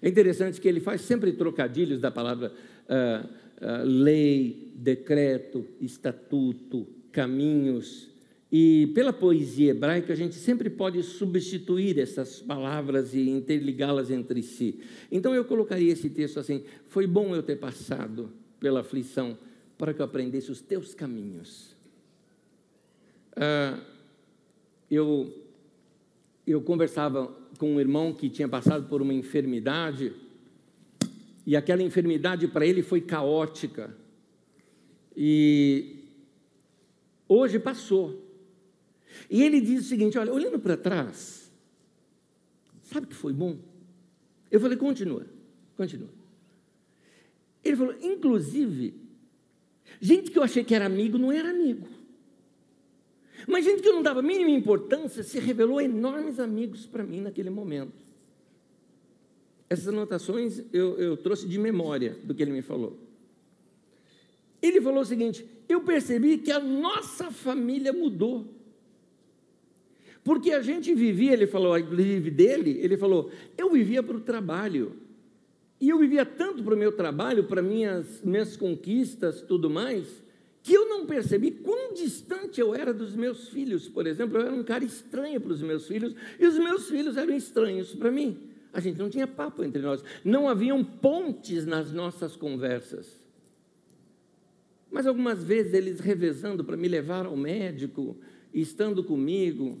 É 0.00 0.08
interessante 0.08 0.60
que 0.60 0.68
ele 0.68 0.80
faz 0.80 1.00
sempre 1.00 1.32
trocadilhos 1.32 2.00
da 2.00 2.10
palavra 2.10 2.52
uh, 2.52 3.26
uh, 3.26 3.84
lei, 3.84 4.72
decreto, 4.74 5.66
estatuto, 5.80 6.86
caminhos. 7.10 8.10
E 8.52 8.92
pela 8.94 9.12
poesia 9.12 9.72
hebraica, 9.72 10.12
a 10.12 10.16
gente 10.16 10.36
sempre 10.36 10.70
pode 10.70 11.02
substituir 11.02 11.98
essas 11.98 12.40
palavras 12.40 13.14
e 13.14 13.28
interligá-las 13.28 14.10
entre 14.10 14.42
si. 14.42 14.80
Então 15.10 15.34
eu 15.34 15.44
colocaria 15.44 15.92
esse 15.92 16.08
texto 16.10 16.38
assim: 16.38 16.62
Foi 16.86 17.06
bom 17.06 17.34
eu 17.34 17.42
ter 17.42 17.56
passado 17.56 18.30
pela 18.60 18.80
aflição 18.80 19.36
para 19.76 19.92
que 19.92 20.00
eu 20.00 20.04
aprendesse 20.04 20.52
os 20.52 20.60
teus 20.60 20.94
caminhos. 20.94 21.74
Uh, 23.32 23.80
eu 24.88 25.43
eu 26.46 26.60
conversava 26.60 27.26
com 27.58 27.74
um 27.74 27.80
irmão 27.80 28.12
que 28.12 28.28
tinha 28.28 28.48
passado 28.48 28.88
por 28.88 29.00
uma 29.00 29.14
enfermidade, 29.14 30.12
e 31.46 31.56
aquela 31.56 31.82
enfermidade 31.82 32.48
para 32.48 32.66
ele 32.66 32.82
foi 32.82 33.00
caótica. 33.00 33.96
E 35.16 35.96
hoje 37.28 37.58
passou. 37.58 38.22
E 39.30 39.42
ele 39.42 39.60
diz 39.60 39.84
o 39.84 39.88
seguinte: 39.88 40.18
olha, 40.18 40.32
olhando 40.32 40.58
para 40.58 40.76
trás, 40.76 41.52
sabe 42.82 43.06
que 43.06 43.14
foi 43.14 43.32
bom? 43.32 43.58
Eu 44.50 44.60
falei, 44.60 44.76
continua, 44.76 45.26
continua. 45.76 46.08
Ele 47.62 47.76
falou, 47.76 47.94
inclusive, 48.00 48.94
gente 50.00 50.30
que 50.30 50.38
eu 50.38 50.42
achei 50.42 50.62
que 50.62 50.74
era 50.74 50.86
amigo 50.86 51.18
não 51.18 51.32
era 51.32 51.50
amigo. 51.50 51.88
Mas 53.46 53.64
gente 53.64 53.82
que 53.82 53.88
eu 53.88 53.94
não 53.94 54.02
dava 54.02 54.22
mínima 54.22 54.50
importância 54.50 55.22
se 55.22 55.38
revelou 55.38 55.80
enormes 55.80 56.40
amigos 56.40 56.86
para 56.86 57.04
mim 57.04 57.20
naquele 57.20 57.50
momento. 57.50 58.04
Essas 59.68 59.88
anotações 59.88 60.62
eu, 60.72 60.98
eu 60.98 61.16
trouxe 61.16 61.48
de 61.48 61.58
memória 61.58 62.16
do 62.24 62.34
que 62.34 62.42
ele 62.42 62.52
me 62.52 62.62
falou. 62.62 62.98
Ele 64.62 64.80
falou 64.80 65.00
o 65.00 65.04
seguinte: 65.04 65.44
eu 65.68 65.82
percebi 65.82 66.38
que 66.38 66.50
a 66.50 66.60
nossa 66.60 67.30
família 67.30 67.92
mudou. 67.92 68.46
Porque 70.22 70.52
a 70.52 70.62
gente 70.62 70.94
vivia, 70.94 71.34
ele 71.34 71.46
falou, 71.46 71.78
inclusive 71.78 72.30
dele, 72.30 72.78
ele 72.80 72.96
falou, 72.96 73.30
eu 73.58 73.70
vivia 73.70 74.02
para 74.02 74.16
o 74.16 74.20
trabalho. 74.20 74.96
E 75.78 75.90
eu 75.90 75.98
vivia 75.98 76.24
tanto 76.24 76.62
para 76.64 76.74
o 76.74 76.78
meu 76.78 76.92
trabalho, 76.92 77.44
para 77.44 77.60
minhas, 77.60 78.22
minhas 78.22 78.56
conquistas, 78.56 79.42
tudo 79.42 79.68
mais, 79.68 80.23
que 80.64 80.72
eu 80.72 80.88
não 80.88 81.04
percebi 81.04 81.50
quão 81.50 81.92
distante 81.92 82.58
eu 82.58 82.74
era 82.74 82.92
dos 82.94 83.14
meus 83.14 83.50
filhos. 83.50 83.86
Por 83.86 84.06
exemplo, 84.06 84.38
eu 84.38 84.46
era 84.46 84.54
um 84.54 84.64
cara 84.64 84.82
estranho 84.82 85.38
para 85.38 85.52
os 85.52 85.60
meus 85.60 85.86
filhos 85.86 86.14
e 86.40 86.46
os 86.46 86.58
meus 86.58 86.88
filhos 86.88 87.18
eram 87.18 87.36
estranhos 87.36 87.94
para 87.94 88.10
mim. 88.10 88.38
A 88.72 88.80
gente 88.80 88.98
não 88.98 89.10
tinha 89.10 89.26
papo 89.26 89.62
entre 89.62 89.82
nós, 89.82 90.02
não 90.24 90.48
haviam 90.48 90.82
pontes 90.82 91.66
nas 91.66 91.92
nossas 91.92 92.34
conversas. 92.34 93.22
Mas 94.90 95.06
algumas 95.06 95.44
vezes 95.44 95.74
eles 95.74 96.00
revezando 96.00 96.64
para 96.64 96.78
me 96.78 96.88
levar 96.88 97.26
ao 97.26 97.36
médico, 97.36 98.16
estando 98.52 99.04
comigo, 99.04 99.78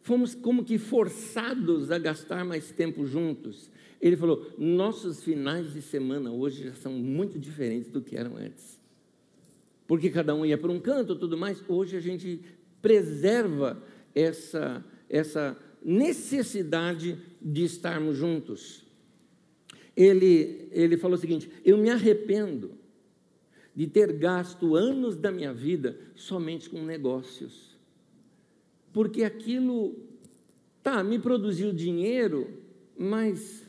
fomos 0.00 0.32
como 0.32 0.64
que 0.64 0.78
forçados 0.78 1.90
a 1.90 1.98
gastar 1.98 2.44
mais 2.44 2.70
tempo 2.70 3.04
juntos. 3.04 3.68
Ele 4.00 4.16
falou: 4.16 4.54
nossos 4.56 5.24
finais 5.24 5.72
de 5.72 5.82
semana 5.82 6.30
hoje 6.30 6.66
já 6.66 6.74
são 6.74 6.92
muito 6.92 7.36
diferentes 7.36 7.90
do 7.90 8.00
que 8.00 8.16
eram 8.16 8.36
antes 8.36 8.79
porque 9.90 10.08
cada 10.08 10.36
um 10.36 10.46
ia 10.46 10.56
para 10.56 10.70
um 10.70 10.78
canto 10.78 11.16
tudo 11.16 11.36
mais. 11.36 11.64
Hoje 11.66 11.96
a 11.96 12.00
gente 12.00 12.40
preserva 12.80 13.82
essa, 14.14 14.84
essa 15.08 15.58
necessidade 15.82 17.18
de 17.42 17.64
estarmos 17.64 18.16
juntos. 18.16 18.86
ele, 19.96 20.68
ele 20.70 20.96
falou 20.96 21.18
o 21.18 21.20
seguinte: 21.20 21.50
Eu 21.64 21.76
me 21.76 21.90
arrependo 21.90 22.70
de 23.74 23.88
ter 23.88 24.12
gasto 24.12 24.76
anos 24.76 25.16
da 25.16 25.32
minha 25.32 25.52
vida 25.52 25.98
somente 26.14 26.70
com 26.70 26.84
negócios, 26.84 27.76
porque 28.92 29.24
aquilo, 29.24 29.96
tá, 30.84 31.02
me 31.02 31.18
produziu 31.18 31.72
dinheiro, 31.72 32.48
mas 32.96 33.68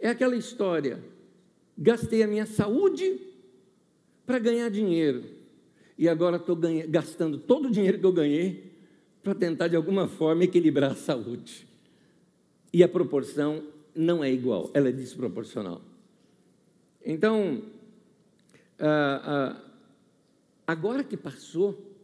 é 0.00 0.08
aquela 0.08 0.34
história: 0.34 0.98
gastei 1.78 2.24
a 2.24 2.26
minha 2.26 2.46
saúde 2.46 3.20
para 4.26 4.40
ganhar 4.40 4.68
dinheiro, 4.68 5.35
e 5.98 6.08
agora 6.08 6.36
estou 6.36 6.56
gastando 6.88 7.38
todo 7.38 7.68
o 7.68 7.70
dinheiro 7.70 7.98
que 7.98 8.06
eu 8.06 8.12
ganhei 8.12 8.72
para 9.22 9.34
tentar 9.34 9.68
de 9.68 9.76
alguma 9.76 10.06
forma 10.06 10.44
equilibrar 10.44 10.92
a 10.92 10.94
saúde. 10.94 11.66
E 12.72 12.82
a 12.82 12.88
proporção 12.88 13.64
não 13.94 14.22
é 14.22 14.30
igual, 14.30 14.70
ela 14.74 14.88
é 14.88 14.92
desproporcional. 14.92 15.80
Então, 17.04 17.62
agora 20.66 21.02
que 21.02 21.16
passou, 21.16 21.96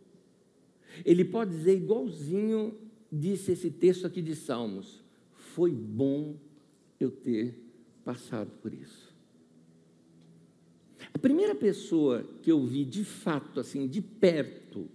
ele 1.05 1.25
pode 1.25 1.51
dizer 1.51 1.77
igualzinho 1.77 2.79
disse 3.11 3.53
esse 3.53 3.71
texto 3.71 4.07
aqui 4.07 4.23
de 4.23 4.35
Salmos: 4.35 5.03
foi 5.35 5.71
bom 5.71 6.37
eu 6.99 7.11
ter 7.11 7.55
passado 8.05 8.51
por 8.63 8.73
isso. 8.73 9.02
A 11.15 11.19
primeira 11.19 11.55
pessoa 11.55 12.25
que 12.43 12.51
eu 12.51 12.65
vi 12.65 12.85
de 12.85 13.05
fato, 13.05 13.61
assim, 13.61 13.87
de 13.87 14.01
perto, 14.01 14.89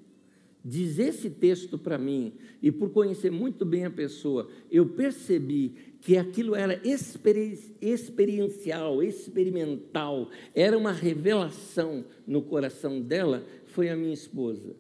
dizer 0.64 1.10
esse 1.10 1.30
texto 1.30 1.78
para 1.78 1.98
mim, 1.98 2.34
e 2.62 2.72
por 2.72 2.90
conhecer 2.90 3.32
muito 3.32 3.66
bem 3.66 3.86
a 3.86 3.92
pessoa, 3.92 4.50
eu 4.70 4.86
percebi 4.86 5.74
que 6.02 6.18
aquilo 6.18 6.56
era 6.56 6.82
experiencial, 7.82 9.02
experimental, 9.02 10.30
era 10.54 10.78
uma 10.78 10.92
revelação 10.92 12.04
no 12.26 12.42
coração 12.42 13.00
dela, 13.00 13.46
foi 13.68 13.90
a 13.90 13.96
minha 13.96 14.14
esposa. 14.14 14.76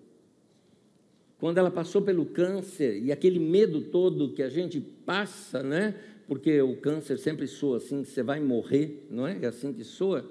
Quando 1.39 1.59
ela 1.59 1.69
passou 1.69 2.01
pelo 2.01 2.25
câncer 2.25 3.01
e 3.01 3.11
aquele 3.11 3.39
medo 3.39 3.81
todo 3.81 4.33
que 4.33 4.41
a 4.41 4.49
gente 4.49 4.81
passa, 4.81 5.61
né? 5.61 5.93
Porque 6.27 6.59
o 6.61 6.75
câncer 6.77 7.19
sempre 7.19 7.45
soa 7.47 7.77
assim, 7.77 8.01
que 8.01 8.09
você 8.09 8.23
vai 8.23 8.39
morrer, 8.39 9.05
não 9.09 9.27
é? 9.27 9.37
É 9.41 9.45
assim 9.45 9.71
que 9.71 9.83
soa. 9.83 10.27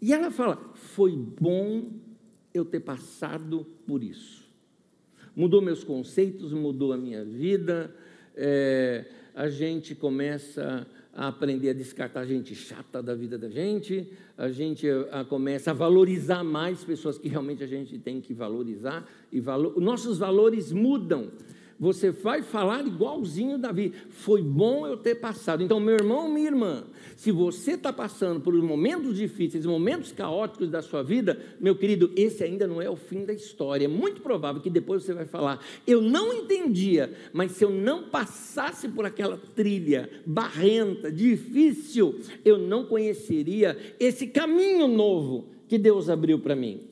E 0.00 0.12
ela 0.12 0.30
fala: 0.30 0.56
foi 0.74 1.16
bom 1.16 1.90
eu 2.52 2.64
ter 2.64 2.80
passado 2.80 3.66
por 3.86 4.02
isso 4.02 4.48
mudou 5.38 5.62
meus 5.62 5.84
conceitos, 5.84 6.52
mudou 6.52 6.92
a 6.92 6.96
minha 6.96 7.24
vida. 7.24 7.94
É, 8.34 9.04
a 9.36 9.48
gente 9.48 9.94
começa 9.94 10.84
a 11.14 11.28
aprender 11.28 11.70
a 11.70 11.72
descartar 11.72 12.24
gente 12.24 12.56
chata 12.56 13.00
da 13.00 13.14
vida 13.14 13.38
da 13.38 13.48
gente, 13.48 14.10
a 14.36 14.48
gente 14.48 14.86
a 15.12 15.24
começa 15.24 15.70
a 15.70 15.74
valorizar 15.74 16.42
mais 16.42 16.82
pessoas 16.82 17.18
que 17.18 17.28
realmente 17.28 17.62
a 17.62 17.68
gente 17.68 17.96
tem 18.00 18.20
que 18.20 18.34
valorizar, 18.34 19.08
e 19.30 19.40
valo, 19.40 19.80
nossos 19.80 20.18
valores 20.18 20.72
mudam 20.72 21.30
você 21.78 22.10
vai 22.10 22.42
falar 22.42 22.84
igualzinho 22.84 23.56
Davi. 23.56 23.92
Foi 24.10 24.42
bom 24.42 24.86
eu 24.86 24.96
ter 24.96 25.14
passado. 25.14 25.62
Então, 25.62 25.78
meu 25.78 25.94
irmão, 25.94 26.28
minha 26.28 26.48
irmã, 26.48 26.84
se 27.16 27.30
você 27.30 27.72
está 27.72 27.92
passando 27.92 28.40
por 28.40 28.52
momentos 28.54 29.16
difíceis, 29.16 29.64
momentos 29.64 30.10
caóticos 30.10 30.70
da 30.70 30.82
sua 30.82 31.02
vida, 31.02 31.38
meu 31.60 31.76
querido, 31.76 32.10
esse 32.16 32.42
ainda 32.42 32.66
não 32.66 32.82
é 32.82 32.90
o 32.90 32.96
fim 32.96 33.24
da 33.24 33.32
história. 33.32 33.84
É 33.84 33.88
muito 33.88 34.20
provável 34.20 34.60
que 34.60 34.70
depois 34.70 35.04
você 35.04 35.14
vai 35.14 35.24
falar: 35.24 35.64
eu 35.86 36.02
não 36.02 36.32
entendia, 36.32 37.14
mas 37.32 37.52
se 37.52 37.64
eu 37.64 37.70
não 37.70 38.04
passasse 38.04 38.88
por 38.88 39.06
aquela 39.06 39.36
trilha 39.36 40.10
barrenta, 40.26 41.12
difícil, 41.12 42.18
eu 42.44 42.58
não 42.58 42.86
conheceria 42.86 43.76
esse 44.00 44.26
caminho 44.26 44.88
novo 44.88 45.48
que 45.68 45.78
Deus 45.78 46.08
abriu 46.08 46.40
para 46.40 46.56
mim. 46.56 46.88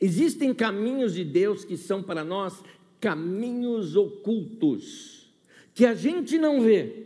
Existem 0.00 0.52
caminhos 0.52 1.14
de 1.14 1.24
Deus 1.24 1.64
que 1.64 1.76
são 1.76 2.02
para 2.02 2.24
nós 2.24 2.62
caminhos 3.04 3.96
ocultos 3.96 5.30
que 5.74 5.84
a 5.84 5.92
gente 5.92 6.38
não 6.38 6.62
vê. 6.62 7.04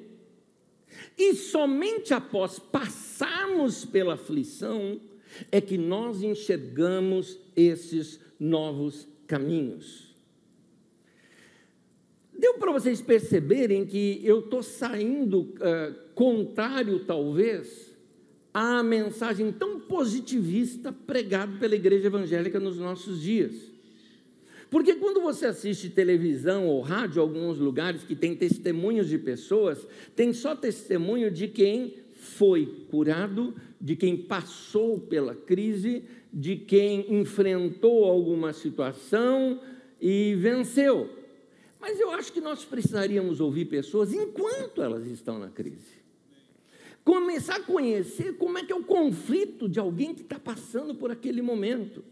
E 1.18 1.34
somente 1.34 2.14
após 2.14 2.60
passarmos 2.60 3.84
pela 3.84 4.14
aflição 4.14 5.00
é 5.50 5.60
que 5.60 5.76
nós 5.76 6.22
enxergamos 6.22 7.36
esses 7.56 8.20
novos 8.38 9.08
caminhos. 9.26 10.14
Deu 12.32 12.54
para 12.54 12.70
vocês 12.70 13.02
perceberem 13.02 13.84
que 13.84 14.20
eu 14.22 14.38
estou 14.38 14.62
saindo 14.62 15.40
uh, 15.40 16.12
contrário, 16.14 17.00
talvez, 17.00 17.92
à 18.54 18.84
mensagem 18.84 19.50
tão 19.50 19.80
positivista 19.80 20.92
pregada 20.92 21.58
pela 21.58 21.74
igreja 21.74 22.06
evangélica 22.06 22.60
nos 22.60 22.78
nossos 22.78 23.20
dias. 23.20 23.67
Porque 24.70 24.94
quando 24.94 25.20
você 25.20 25.46
assiste 25.46 25.88
televisão 25.88 26.66
ou 26.66 26.80
rádio, 26.82 27.22
alguns 27.22 27.58
lugares 27.58 28.04
que 28.04 28.14
tem 28.14 28.36
testemunhos 28.36 29.08
de 29.08 29.18
pessoas, 29.18 29.86
tem 30.14 30.32
só 30.32 30.54
testemunho 30.54 31.30
de 31.30 31.48
quem 31.48 31.94
foi 32.12 32.84
curado, 32.90 33.54
de 33.80 33.96
quem 33.96 34.16
passou 34.16 34.98
pela 34.98 35.34
crise, 35.34 36.04
de 36.32 36.56
quem 36.56 37.14
enfrentou 37.14 38.04
alguma 38.04 38.52
situação 38.52 39.60
e 40.00 40.34
venceu. 40.34 41.08
Mas 41.80 41.98
eu 41.98 42.10
acho 42.10 42.32
que 42.32 42.40
nós 42.40 42.64
precisaríamos 42.64 43.40
ouvir 43.40 43.66
pessoas 43.66 44.12
enquanto 44.12 44.82
elas 44.82 45.06
estão 45.06 45.38
na 45.38 45.48
crise. 45.48 45.98
Começar 47.04 47.56
a 47.56 47.62
conhecer 47.62 48.36
como 48.36 48.58
é 48.58 48.64
que 48.64 48.72
é 48.72 48.76
o 48.76 48.84
conflito 48.84 49.66
de 49.66 49.78
alguém 49.78 50.14
que 50.14 50.22
está 50.22 50.38
passando 50.38 50.94
por 50.94 51.10
aquele 51.10 51.40
momento. 51.40 52.04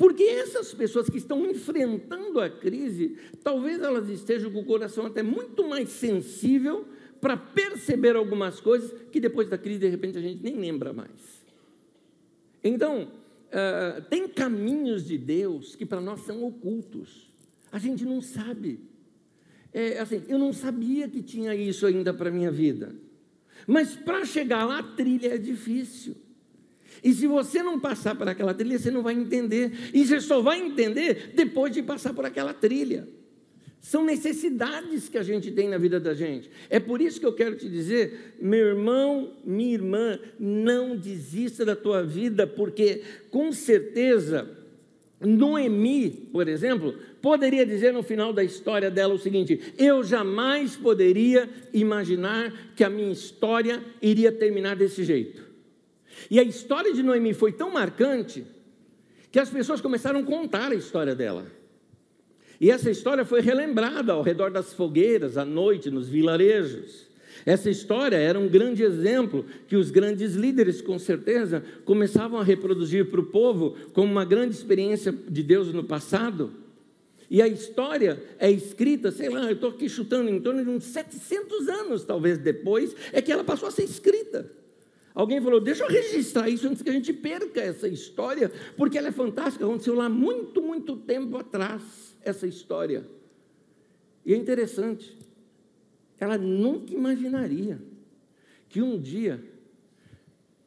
Porque 0.00 0.22
essas 0.22 0.72
pessoas 0.72 1.10
que 1.10 1.18
estão 1.18 1.44
enfrentando 1.44 2.40
a 2.40 2.48
crise, 2.48 3.18
talvez 3.44 3.82
elas 3.82 4.08
estejam 4.08 4.50
com 4.50 4.60
o 4.60 4.64
coração 4.64 5.04
até 5.04 5.22
muito 5.22 5.68
mais 5.68 5.90
sensível 5.90 6.88
para 7.20 7.36
perceber 7.36 8.16
algumas 8.16 8.62
coisas 8.62 8.94
que 9.12 9.20
depois 9.20 9.46
da 9.50 9.58
crise, 9.58 9.80
de 9.80 9.88
repente, 9.90 10.16
a 10.16 10.22
gente 10.22 10.42
nem 10.42 10.56
lembra 10.56 10.94
mais. 10.94 11.44
Então, 12.64 13.12
uh, 13.48 14.00
tem 14.08 14.26
caminhos 14.26 15.04
de 15.04 15.18
Deus 15.18 15.76
que 15.76 15.84
para 15.84 16.00
nós 16.00 16.20
são 16.20 16.44
ocultos. 16.44 17.30
A 17.70 17.78
gente 17.78 18.02
não 18.06 18.22
sabe. 18.22 18.80
É, 19.70 19.98
assim, 19.98 20.22
eu 20.28 20.38
não 20.38 20.54
sabia 20.54 21.10
que 21.10 21.22
tinha 21.22 21.54
isso 21.54 21.84
ainda 21.84 22.14
para 22.14 22.30
a 22.30 22.32
minha 22.32 22.50
vida. 22.50 22.96
Mas 23.66 23.96
para 23.96 24.24
chegar 24.24 24.64
lá, 24.64 24.78
a 24.78 24.82
trilha 24.82 25.34
é 25.34 25.36
difícil. 25.36 26.16
E 27.02 27.12
se 27.12 27.26
você 27.26 27.62
não 27.62 27.78
passar 27.78 28.14
por 28.14 28.28
aquela 28.28 28.54
trilha, 28.54 28.78
você 28.78 28.90
não 28.90 29.02
vai 29.02 29.14
entender. 29.14 29.90
E 29.94 30.04
você 30.04 30.20
só 30.20 30.40
vai 30.40 30.60
entender 30.60 31.32
depois 31.34 31.72
de 31.72 31.82
passar 31.82 32.12
por 32.12 32.24
aquela 32.24 32.52
trilha. 32.52 33.08
São 33.80 34.04
necessidades 34.04 35.08
que 35.08 35.16
a 35.16 35.22
gente 35.22 35.50
tem 35.50 35.68
na 35.68 35.78
vida 35.78 35.98
da 35.98 36.12
gente. 36.12 36.50
É 36.68 36.78
por 36.78 37.00
isso 37.00 37.18
que 37.18 37.24
eu 37.24 37.32
quero 37.32 37.56
te 37.56 37.68
dizer, 37.68 38.34
meu 38.40 38.66
irmão, 38.66 39.32
minha 39.42 39.72
irmã, 39.72 40.18
não 40.38 40.96
desista 40.96 41.64
da 41.64 41.74
tua 41.74 42.02
vida, 42.02 42.46
porque 42.46 43.02
com 43.30 43.50
certeza 43.52 44.58
Noemi, 45.20 46.10
por 46.32 46.48
exemplo, 46.48 46.94
poderia 47.20 47.66
dizer 47.66 47.92
no 47.92 48.02
final 48.02 48.32
da 48.32 48.42
história 48.42 48.90
dela 48.90 49.14
o 49.14 49.18
seguinte: 49.18 49.74
Eu 49.76 50.02
jamais 50.02 50.76
poderia 50.76 51.48
imaginar 51.74 52.72
que 52.74 52.82
a 52.82 52.88
minha 52.88 53.12
história 53.12 53.82
iria 54.00 54.32
terminar 54.32 54.76
desse 54.76 55.04
jeito. 55.04 55.49
E 56.28 56.40
a 56.40 56.42
história 56.42 56.92
de 56.92 57.02
Noemi 57.02 57.32
foi 57.32 57.52
tão 57.52 57.70
marcante 57.70 58.44
que 59.30 59.38
as 59.38 59.48
pessoas 59.48 59.80
começaram 59.80 60.20
a 60.20 60.24
contar 60.24 60.72
a 60.72 60.74
história 60.74 61.14
dela. 61.14 61.46
E 62.60 62.70
essa 62.70 62.90
história 62.90 63.24
foi 63.24 63.40
relembrada 63.40 64.12
ao 64.12 64.22
redor 64.22 64.50
das 64.50 64.74
fogueiras, 64.74 65.38
à 65.38 65.44
noite, 65.44 65.90
nos 65.90 66.08
vilarejos. 66.08 67.08
Essa 67.46 67.70
história 67.70 68.16
era 68.16 68.38
um 68.38 68.48
grande 68.48 68.82
exemplo 68.82 69.46
que 69.66 69.76
os 69.76 69.90
grandes 69.90 70.34
líderes, 70.34 70.82
com 70.82 70.98
certeza, 70.98 71.64
começavam 71.84 72.38
a 72.38 72.44
reproduzir 72.44 73.06
para 73.06 73.20
o 73.20 73.26
povo 73.26 73.76
como 73.94 74.12
uma 74.12 74.24
grande 74.24 74.54
experiência 74.54 75.10
de 75.28 75.42
Deus 75.42 75.72
no 75.72 75.84
passado. 75.84 76.52
E 77.30 77.40
a 77.40 77.48
história 77.48 78.22
é 78.38 78.50
escrita, 78.50 79.10
sei 79.10 79.30
lá, 79.30 79.44
eu 79.44 79.52
estou 79.52 79.70
aqui 79.70 79.88
chutando 79.88 80.28
em 80.28 80.40
torno 80.40 80.62
de 80.64 80.68
uns 80.68 80.84
700 80.84 81.68
anos, 81.68 82.04
talvez 82.04 82.36
depois, 82.36 82.94
é 83.12 83.22
que 83.22 83.30
ela 83.30 83.44
passou 83.44 83.68
a 83.68 83.70
ser 83.70 83.84
escrita. 83.84 84.50
Alguém 85.14 85.40
falou: 85.40 85.60
deixa 85.60 85.84
eu 85.84 85.88
registrar 85.88 86.48
isso 86.48 86.68
antes 86.68 86.82
que 86.82 86.90
a 86.90 86.92
gente 86.92 87.12
perca 87.12 87.60
essa 87.60 87.88
história, 87.88 88.50
porque 88.76 88.96
ela 88.96 89.08
é 89.08 89.12
fantástica. 89.12 89.64
Aconteceu 89.64 89.94
lá 89.94 90.08
muito, 90.08 90.62
muito 90.62 90.96
tempo 90.96 91.36
atrás, 91.36 92.16
essa 92.22 92.46
história. 92.46 93.06
E 94.24 94.34
é 94.34 94.36
interessante, 94.36 95.16
ela 96.18 96.36
nunca 96.36 96.92
imaginaria 96.92 97.80
que 98.68 98.80
um 98.80 99.00
dia 99.00 99.42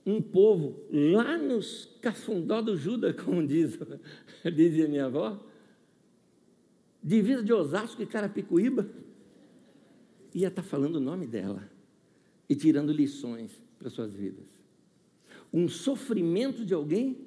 um 0.05 0.21
povo 0.21 0.83
lá 0.91 1.37
nos 1.37 1.89
cafundó 2.01 2.61
do 2.61 2.75
Juda, 2.75 3.13
como 3.15 3.45
diz, 3.45 3.79
dizia 4.53 4.87
minha 4.87 5.05
avó, 5.05 5.39
divisa 7.01 7.41
de 7.41 7.53
Osasco 7.53 8.01
e 8.01 8.05
Carapicuíba, 8.05 8.89
ia 10.33 10.47
estar 10.47 10.63
falando 10.63 10.97
o 10.97 10.99
nome 10.99 11.27
dela 11.27 11.69
e 12.49 12.55
tirando 12.55 12.91
lições 12.91 13.61
para 13.83 13.89
suas 13.89 14.13
vidas. 14.13 14.45
Um 15.51 15.67
sofrimento 15.67 16.65
de 16.65 16.73
alguém 16.73 17.17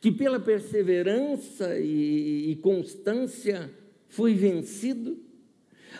que, 0.00 0.12
pela 0.12 0.38
perseverança 0.38 1.76
e, 1.80 2.52
e 2.52 2.56
constância, 2.56 3.68
foi 4.08 4.34
vencido. 4.34 5.18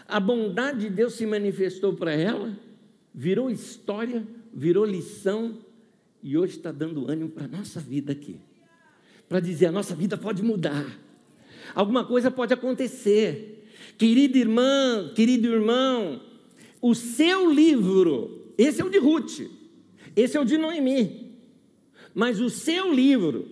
A 0.06 0.20
bondade 0.20 0.82
de 0.82 0.90
Deus 0.90 1.14
se 1.14 1.26
manifestou 1.26 1.92
para 1.94 2.12
ela, 2.12 2.56
virou 3.12 3.50
história, 3.50 4.24
virou 4.52 4.84
lição 4.84 5.58
e 6.22 6.38
hoje 6.38 6.56
está 6.56 6.70
dando 6.70 7.10
ânimo 7.10 7.30
para 7.30 7.46
a 7.46 7.48
nossa 7.48 7.80
vida 7.80 8.12
aqui. 8.12 8.38
Para 9.28 9.40
dizer: 9.40 9.66
a 9.66 9.72
nossa 9.72 9.96
vida 9.96 10.16
pode 10.16 10.40
mudar, 10.40 10.86
alguma 11.74 12.04
coisa 12.04 12.30
pode 12.30 12.54
acontecer. 12.54 13.66
Querida 13.98 14.38
irmã, 14.38 15.12
querido 15.14 15.48
irmão, 15.48 16.22
o 16.80 16.94
seu 16.94 17.50
livro, 17.50 18.52
esse 18.56 18.80
é 18.80 18.84
o 18.84 18.90
de 18.90 18.98
Ruth, 18.98 19.40
esse 20.16 20.36
é 20.36 20.40
o 20.40 20.44
de 20.44 20.56
Noemi, 20.56 21.32
mas 22.14 22.40
o 22.40 22.48
seu 22.48 22.92
livro, 22.92 23.48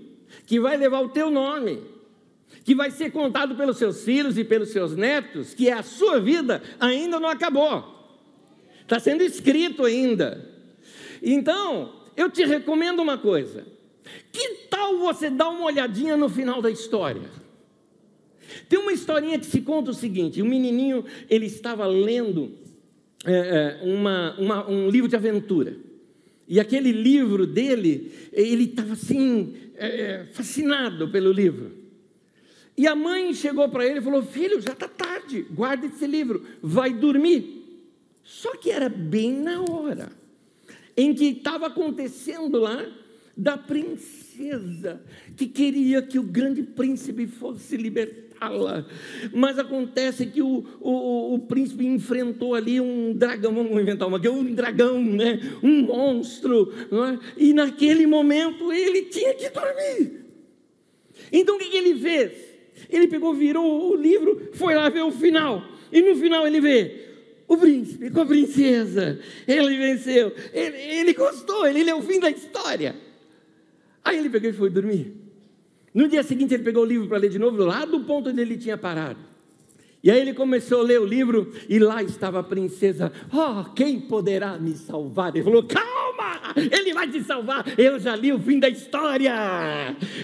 que 0.47 0.61
vai 0.61 0.77
levar 0.77 1.01
o 1.01 1.09
teu 1.09 1.31
nome, 1.31 1.81
que 2.65 2.75
vai 2.75 2.91
ser 2.91 3.11
contado 3.11 3.57
pelos 3.57 3.79
seus 3.79 4.05
filhos 4.05 4.39
e 4.39 4.45
pelos 4.45 4.71
seus 4.71 4.95
netos, 4.95 5.55
que 5.55 5.69
é 5.69 5.73
a 5.73 5.83
sua 5.83 6.21
vida, 6.21 6.63
ainda 6.79 7.19
não 7.19 7.29
acabou, 7.29 7.85
está 8.83 9.01
sendo 9.01 9.23
escrito 9.23 9.85
ainda. 9.85 10.49
Então, 11.23 11.93
eu 12.17 12.31
te 12.31 12.45
recomendo 12.45 13.01
uma 13.01 13.19
coisa: 13.19 13.67
que 14.31 14.67
tal 14.71 14.99
você 14.99 15.31
dar 15.31 15.49
uma 15.49 15.65
olhadinha 15.65 16.17
no 16.17 16.29
final 16.29 16.63
da 16.63 16.71
história? 16.71 17.43
Tem 18.69 18.79
uma 18.79 18.93
historinha 18.93 19.39
que 19.39 19.47
se 19.47 19.61
conta 19.63 19.91
o 19.91 19.95
seguinte: 19.95 20.43
um 20.43 20.49
menininho 20.49 21.05
ele 21.29 21.47
estava 21.47 21.87
lendo 21.87 22.53
é, 23.25 23.33
é, 23.33 23.85
uma, 23.85 24.35
uma, 24.39 24.69
um 24.69 24.89
livro 24.89 25.09
de 25.09 25.17
aventura. 25.17 25.77
E 26.49 26.59
aquele 26.61 26.93
livro 26.93 27.47
dele, 27.47 28.13
ele 28.33 28.65
estava 28.65 28.93
assim, 28.93 29.55
é, 29.75 29.87
é, 29.87 30.27
fascinado 30.33 31.09
pelo 31.11 31.33
livro. 31.33 31.73
E 32.77 32.87
a 32.87 32.95
mãe 32.95 33.33
chegou 33.35 33.69
para 33.69 33.87
ele 33.87 33.99
e 33.99 34.03
falou: 34.03 34.23
Filho, 34.23 34.61
já 34.61 34.73
está 34.73 34.89
tarde, 34.89 35.47
guarda 35.51 35.87
esse 35.87 36.07
livro, 36.07 36.45
vai 36.63 36.93
dormir. 36.93 37.63
Só 38.25 38.57
que 38.57 38.71
era 38.71 38.89
bem 38.89 39.33
na 39.33 39.61
hora 39.61 40.11
em 40.97 41.15
que 41.15 41.27
estava 41.27 41.67
acontecendo 41.67 42.59
lá 42.59 42.87
da 43.37 43.57
princesa 43.57 45.03
que 45.37 45.47
queria 45.47 46.03
que 46.03 46.19
o 46.19 46.23
grande 46.23 46.63
príncipe 46.63 47.27
fosse 47.27 47.77
libertado 47.77 48.32
Mas 49.33 49.59
acontece 49.59 50.27
que 50.27 50.43
o, 50.43 50.65
o, 50.81 51.35
o 51.35 51.39
príncipe 51.41 51.87
enfrentou 51.87 52.55
ali 52.55 52.81
um 52.81 53.13
dragão, 53.13 53.55
vamos 53.55 53.81
inventar 53.81 54.09
uma 54.09 54.19
um 54.19 54.55
dragão, 54.55 55.03
né? 55.03 55.41
um 55.63 55.83
monstro, 55.83 56.73
é? 56.73 57.19
e 57.37 57.53
naquele 57.53 58.07
momento 58.07 58.73
ele 58.73 59.03
tinha 59.03 59.35
que 59.35 59.49
dormir. 59.51 60.25
Então 61.31 61.57
o 61.57 61.59
que, 61.59 61.77
ele 61.77 61.95
fez? 61.99 62.33
Ele 62.91 63.07
pegou, 63.09 63.35
virou 63.35 63.93
o 63.93 63.97
livro, 63.97 64.51
foi 64.55 64.75
lá 64.75 64.89
ver 64.89 65.03
o 65.03 65.13
final, 65.13 65.63
e 65.91 66.01
no 66.03 66.17
final 66.17 66.47
ele 66.47 66.61
vê 66.61 67.09
o 67.47 67.57
príncipe 67.57 68.11
com 68.11 68.23
a 68.23 68.27
princesa, 68.27 69.21
ele 69.47 69.77
venceu, 69.77 70.33
ele, 70.53 70.77
ele 70.77 71.15
gostou, 71.15 71.67
ele 71.67 71.85
leu 71.85 71.99
o 71.99 72.03
fim 72.03 72.19
da 72.19 72.31
história. 72.31 72.97
Aí 74.05 74.19
ele 74.19 74.31
pegou 74.31 74.51
e 74.51 74.53
foi 74.53 74.71
dormir. 74.71 75.22
No 75.95 76.09
dia 76.09 76.23
seguinte, 76.23 76.55
ele 76.55 76.63
pegou 76.63 76.83
o 76.83 76.87
livro 76.87 77.09
para 77.09 77.19
ler 77.19 77.29
de 77.29 77.39
novo, 77.39 77.65
lá 77.65 77.85
do 77.85 78.01
ponto 78.01 78.31
onde 78.31 78.41
ele 78.41 78.57
tinha 78.57 78.79
parado. 78.79 79.33
E 80.03 80.11
aí 80.11 80.21
ele 80.21 80.35
começou 80.35 80.81
a 80.81 80.83
ler 80.83 81.01
o 81.01 81.05
livro, 81.05 81.53
e 81.69 81.79
lá 81.79 82.03
estava 82.03 82.41
a 82.41 82.43
princesa. 82.43 83.13
Oh, 83.33 83.71
quem 83.73 84.01
poderá 84.01 84.59
me 84.59 84.75
salvar? 84.75 85.33
Ele 85.33 85.45
falou: 85.45 85.63
Calma, 85.63 86.53
ele 86.57 86.93
vai 86.93 87.09
te 87.09 87.23
salvar. 87.23 87.65
Eu 87.79 88.01
já 88.01 88.17
li 88.17 88.33
o 88.33 88.39
fim 88.41 88.59
da 88.59 88.69
história. 88.69 89.33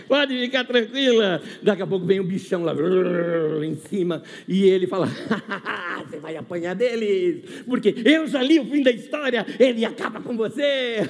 Pode 0.09 0.37
ficar 0.37 0.64
tranquila. 0.64 1.41
Daqui 1.62 1.83
a 1.83 1.87
pouco 1.87 2.05
vem 2.05 2.19
um 2.19 2.25
bichão 2.25 2.64
lá 2.64 2.75
em 3.64 3.77
cima, 3.77 4.21
e 4.49 4.64
ele 4.64 4.89
fala: 4.89 5.07
Você 6.11 6.19
vai 6.19 6.37
apanhar 6.37 6.75
deles, 6.75 7.45
porque 7.64 7.95
eu 8.05 8.27
já 8.27 8.43
li 8.43 8.59
o 8.59 8.64
fim 8.64 8.83
da 8.83 8.91
história. 8.91 9.47
Ele 9.61 9.85
acaba 9.85 10.21
com 10.21 10.37
você. 10.37 11.09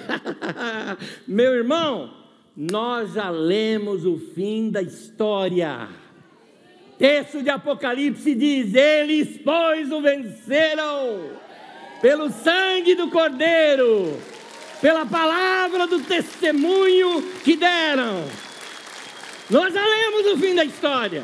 Meu 1.27 1.55
irmão, 1.55 2.13
nós 2.61 3.13
já 3.13 3.31
lemos 3.31 4.05
o 4.05 4.19
fim 4.35 4.69
da 4.69 4.83
história. 4.83 5.89
Texto 6.99 7.41
de 7.41 7.49
Apocalipse 7.51 8.35
diz: 8.35 8.75
Eles, 8.75 9.41
pois, 9.45 9.93
o 9.93 10.01
venceram 10.01 11.31
pelo 12.03 12.29
sangue 12.31 12.97
do 12.97 13.09
Cordeiro, 13.11 14.21
pela 14.81 15.07
palavra 15.07 15.87
do 15.87 16.01
testemunho 16.01 17.23
que 17.45 17.55
deram. 17.55 18.25
Nós 19.49 19.73
já 19.73 19.87
lemos 19.87 20.33
o 20.33 20.37
fim 20.39 20.53
da 20.57 20.65
história. 20.65 21.23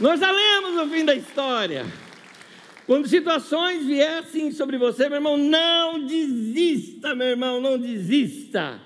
Nós 0.00 0.18
já 0.18 0.32
lemos 0.32 0.76
o 0.82 0.90
fim 0.90 1.04
da 1.04 1.14
história. 1.14 1.86
Quando 2.84 3.06
situações 3.06 3.86
viessem 3.86 4.50
sobre 4.50 4.76
você, 4.76 5.08
meu 5.08 5.18
irmão, 5.18 5.36
não 5.38 6.04
desista, 6.04 7.14
meu 7.14 7.28
irmão, 7.28 7.60
não 7.60 7.78
desista. 7.78 8.80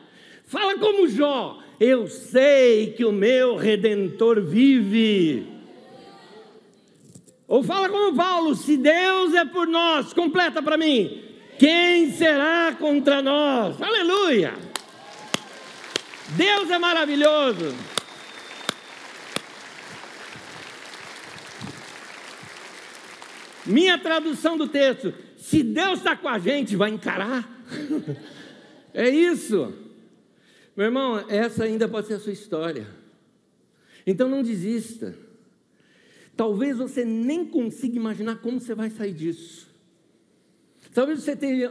Fala 0.48 0.78
como 0.78 1.06
Jó: 1.06 1.58
Eu 1.78 2.08
sei 2.08 2.92
que 2.92 3.04
o 3.04 3.12
meu 3.12 3.54
redentor 3.54 4.40
vive. 4.40 5.46
Ou 7.46 7.62
fala 7.62 7.88
como 7.88 8.16
Paulo: 8.16 8.54
Se 8.54 8.76
Deus 8.78 9.34
é 9.34 9.44
por 9.44 9.66
nós, 9.68 10.14
completa 10.14 10.62
para 10.62 10.78
mim. 10.78 11.22
Quem 11.58 12.10
será 12.12 12.74
contra 12.78 13.20
nós? 13.20 13.80
Aleluia! 13.82 14.54
Deus 16.30 16.70
é 16.70 16.78
maravilhoso. 16.78 17.74
Minha 23.66 23.98
tradução 23.98 24.56
do 24.56 24.66
texto: 24.66 25.12
se 25.36 25.62
Deus 25.62 25.98
está 25.98 26.16
com 26.16 26.26
a 26.28 26.38
gente, 26.38 26.74
vai 26.74 26.88
encarar. 26.88 27.46
é 28.94 29.10
isso. 29.10 29.87
Meu 30.78 30.84
irmão, 30.84 31.18
essa 31.28 31.64
ainda 31.64 31.88
pode 31.88 32.06
ser 32.06 32.14
a 32.14 32.20
sua 32.20 32.32
história. 32.32 32.86
Então 34.06 34.28
não 34.28 34.44
desista. 34.44 35.12
Talvez 36.36 36.78
você 36.78 37.04
nem 37.04 37.44
consiga 37.44 37.96
imaginar 37.96 38.40
como 38.40 38.60
você 38.60 38.76
vai 38.76 38.88
sair 38.88 39.12
disso. 39.12 39.68
Talvez 40.94 41.20
você 41.20 41.34
tenha, 41.34 41.68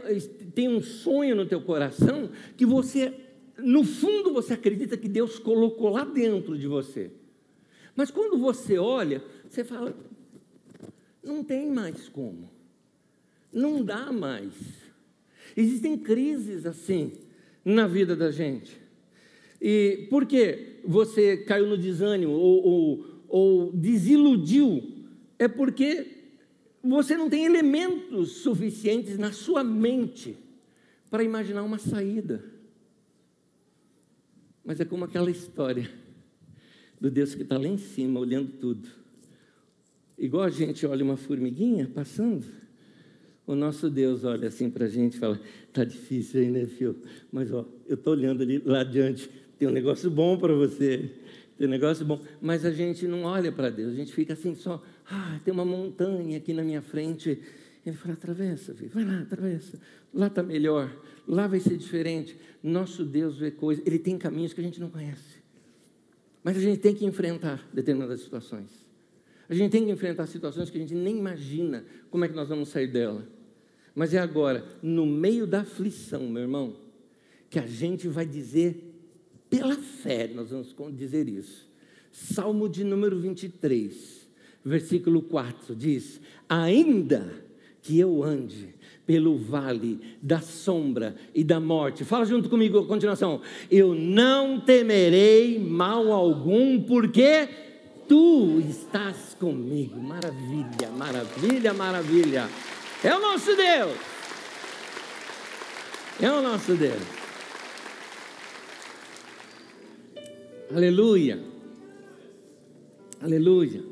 tenha 0.54 0.68
um 0.68 0.82
sonho 0.82 1.34
no 1.34 1.46
teu 1.46 1.62
coração 1.62 2.28
que 2.54 2.66
você, 2.66 3.14
no 3.56 3.82
fundo, 3.82 4.30
você 4.30 4.52
acredita 4.52 4.94
que 4.94 5.08
Deus 5.08 5.38
colocou 5.38 5.88
lá 5.88 6.04
dentro 6.04 6.58
de 6.58 6.66
você. 6.66 7.10
Mas 7.96 8.10
quando 8.10 8.36
você 8.36 8.76
olha, 8.76 9.24
você 9.48 9.64
fala, 9.64 9.96
não 11.22 11.42
tem 11.42 11.70
mais 11.70 12.10
como. 12.10 12.50
Não 13.50 13.82
dá 13.82 14.12
mais. 14.12 14.52
Existem 15.56 15.96
crises 15.96 16.66
assim 16.66 17.12
na 17.64 17.86
vida 17.86 18.14
da 18.14 18.30
gente. 18.30 18.77
E 19.60 20.06
por 20.08 20.26
que 20.26 20.80
você 20.84 21.36
caiu 21.36 21.66
no 21.66 21.76
desânimo 21.76 22.32
ou, 22.32 22.64
ou, 22.64 23.06
ou 23.28 23.72
desiludiu? 23.72 24.82
É 25.38 25.48
porque 25.48 26.18
você 26.82 27.16
não 27.16 27.28
tem 27.28 27.44
elementos 27.44 28.38
suficientes 28.38 29.18
na 29.18 29.32
sua 29.32 29.64
mente 29.64 30.36
para 31.10 31.24
imaginar 31.24 31.62
uma 31.62 31.78
saída. 31.78 32.44
Mas 34.64 34.80
é 34.80 34.84
como 34.84 35.04
aquela 35.04 35.30
história 35.30 35.90
do 37.00 37.10
Deus 37.10 37.34
que 37.34 37.42
está 37.42 37.56
lá 37.56 37.66
em 37.66 37.78
cima, 37.78 38.20
olhando 38.20 38.52
tudo. 38.52 38.88
Igual 40.16 40.44
a 40.44 40.50
gente 40.50 40.84
olha 40.86 41.04
uma 41.04 41.16
formiguinha 41.16 41.88
passando, 41.88 42.44
o 43.46 43.54
nosso 43.54 43.88
Deus 43.88 44.24
olha 44.24 44.48
assim 44.48 44.68
para 44.68 44.84
a 44.86 44.88
gente 44.88 45.14
e 45.14 45.18
fala: 45.18 45.40
está 45.66 45.84
difícil 45.84 46.40
aí, 46.40 46.50
né, 46.50 46.66
filho? 46.66 46.96
Mas 47.32 47.52
ó, 47.52 47.66
eu 47.86 47.94
estou 47.94 48.12
olhando 48.12 48.42
ali 48.42 48.58
lá 48.58 48.80
adiante, 48.80 49.30
tem 49.58 49.66
um 49.66 49.72
negócio 49.72 50.10
bom 50.10 50.38
para 50.38 50.54
você, 50.54 51.10
tem 51.58 51.66
um 51.66 51.70
negócio 51.70 52.04
bom, 52.04 52.20
mas 52.40 52.64
a 52.64 52.70
gente 52.70 53.06
não 53.08 53.24
olha 53.24 53.50
para 53.50 53.68
Deus, 53.68 53.92
a 53.92 53.96
gente 53.96 54.12
fica 54.12 54.34
assim 54.34 54.54
só, 54.54 54.82
ah, 55.10 55.40
tem 55.44 55.52
uma 55.52 55.64
montanha 55.64 56.38
aqui 56.38 56.52
na 56.52 56.62
minha 56.62 56.80
frente. 56.80 57.40
Ele 57.84 57.96
fala, 57.96 58.14
atravessa, 58.14 58.74
filho, 58.74 58.90
vai 58.90 59.04
lá, 59.04 59.20
atravessa, 59.20 59.80
lá 60.14 60.28
está 60.28 60.42
melhor, 60.42 60.94
lá 61.26 61.46
vai 61.46 61.58
ser 61.58 61.76
diferente. 61.76 62.38
Nosso 62.62 63.04
Deus 63.04 63.38
vê 63.38 63.50
coisas, 63.50 63.84
Ele 63.86 63.98
tem 63.98 64.16
caminhos 64.16 64.52
que 64.52 64.60
a 64.60 64.64
gente 64.64 64.80
não 64.80 64.90
conhece. 64.90 65.42
Mas 66.44 66.56
a 66.56 66.60
gente 66.60 66.78
tem 66.78 66.94
que 66.94 67.04
enfrentar 67.04 67.66
determinadas 67.72 68.20
situações. 68.20 68.86
A 69.48 69.54
gente 69.54 69.72
tem 69.72 69.84
que 69.84 69.90
enfrentar 69.90 70.26
situações 70.26 70.70
que 70.70 70.76
a 70.76 70.80
gente 70.80 70.94
nem 70.94 71.18
imagina 71.18 71.84
como 72.10 72.24
é 72.24 72.28
que 72.28 72.34
nós 72.34 72.48
vamos 72.48 72.68
sair 72.68 72.86
dela. 72.86 73.26
Mas 73.94 74.14
é 74.14 74.18
agora, 74.18 74.64
no 74.82 75.06
meio 75.06 75.46
da 75.46 75.62
aflição, 75.62 76.28
meu 76.28 76.42
irmão, 76.42 76.76
que 77.50 77.58
a 77.58 77.66
gente 77.66 78.06
vai 78.06 78.26
dizer 78.26 78.87
pela 79.48 79.76
fé, 79.76 80.30
nós 80.34 80.50
vamos 80.50 80.74
dizer 80.96 81.28
isso. 81.28 81.68
Salmo 82.12 82.68
de 82.68 82.84
número 82.84 83.18
23, 83.18 84.28
versículo 84.64 85.22
4 85.22 85.74
diz: 85.74 86.20
Ainda 86.48 87.32
que 87.82 87.98
eu 87.98 88.22
ande 88.22 88.74
pelo 89.06 89.38
vale 89.38 89.98
da 90.20 90.40
sombra 90.40 91.16
e 91.34 91.42
da 91.42 91.58
morte. 91.58 92.04
Fala 92.04 92.26
junto 92.26 92.50
comigo 92.50 92.78
a 92.78 92.86
continuação. 92.86 93.40
Eu 93.70 93.94
não 93.94 94.60
temerei 94.60 95.58
mal 95.58 96.12
algum, 96.12 96.82
porque 96.82 97.48
tu 98.06 98.60
estás 98.68 99.34
comigo. 99.40 99.98
Maravilha, 99.98 100.90
maravilha, 100.94 101.72
maravilha. 101.72 102.48
É 103.02 103.14
o 103.14 103.20
nosso 103.20 103.56
Deus. 103.56 103.96
É 106.20 106.30
o 106.30 106.42
nosso 106.42 106.74
Deus. 106.74 107.17
Aleluia. 110.74 111.42
Aleluia. 113.20 113.82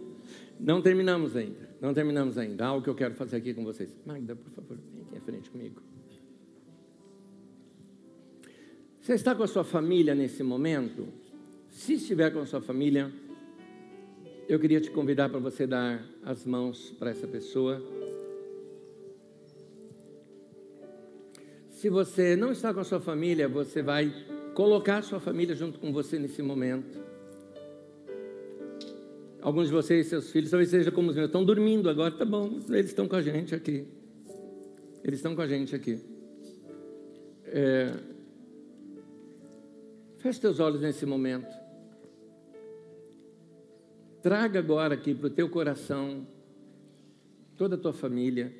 Não 0.60 0.82
terminamos 0.82 1.34
ainda. 1.34 1.68
Não 1.80 1.94
terminamos 1.94 2.36
ainda. 2.36 2.66
Algo 2.66 2.84
que 2.84 2.90
eu 2.90 2.94
quero 2.94 3.14
fazer 3.14 3.36
aqui 3.36 3.54
com 3.54 3.64
vocês. 3.64 3.94
Magda, 4.04 4.36
por 4.36 4.50
favor, 4.50 4.76
vem 4.92 5.02
aqui 5.02 5.16
à 5.16 5.20
frente 5.20 5.50
comigo. 5.50 5.82
Você 9.00 9.14
está 9.14 9.34
com 9.34 9.42
a 9.42 9.46
sua 9.46 9.64
família 9.64 10.14
nesse 10.14 10.42
momento? 10.42 11.08
Se 11.70 11.94
estiver 11.94 12.32
com 12.32 12.40
a 12.40 12.46
sua 12.46 12.60
família, 12.60 13.10
eu 14.48 14.58
queria 14.58 14.80
te 14.80 14.90
convidar 14.90 15.28
para 15.28 15.38
você 15.38 15.66
dar 15.66 16.04
as 16.24 16.44
mãos 16.44 16.90
para 16.98 17.10
essa 17.10 17.26
pessoa. 17.26 17.82
Se 21.70 21.88
você 21.88 22.36
não 22.36 22.52
está 22.52 22.74
com 22.74 22.80
a 22.80 22.84
sua 22.84 23.00
família, 23.00 23.48
você 23.48 23.82
vai 23.82 24.12
colocar 24.56 25.02
sua 25.02 25.20
família 25.20 25.54
junto 25.54 25.78
com 25.78 25.92
você 25.92 26.18
nesse 26.18 26.40
momento. 26.40 26.98
Alguns 29.42 29.66
de 29.66 29.72
vocês, 29.74 30.06
seus 30.06 30.30
filhos, 30.30 30.50
talvez 30.50 30.70
seja 30.70 30.90
como 30.90 31.10
os 31.10 31.14
meus, 31.14 31.26
estão 31.26 31.44
dormindo 31.44 31.90
agora, 31.90 32.10
tá 32.10 32.24
bom, 32.24 32.58
eles 32.70 32.86
estão 32.86 33.06
com 33.06 33.16
a 33.16 33.20
gente 33.20 33.54
aqui. 33.54 33.86
Eles 35.04 35.18
estão 35.18 35.36
com 35.36 35.42
a 35.42 35.46
gente 35.46 35.76
aqui. 35.76 36.00
É... 37.44 37.92
Feche 40.16 40.40
teus 40.40 40.58
olhos 40.58 40.80
nesse 40.80 41.04
momento. 41.04 41.54
Traga 44.22 44.58
agora 44.58 44.94
aqui 44.94 45.14
para 45.14 45.26
o 45.26 45.30
teu 45.30 45.50
coração 45.50 46.26
toda 47.58 47.74
a 47.74 47.78
tua 47.78 47.92
família. 47.92 48.50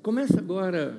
Começa 0.00 0.38
agora, 0.38 0.96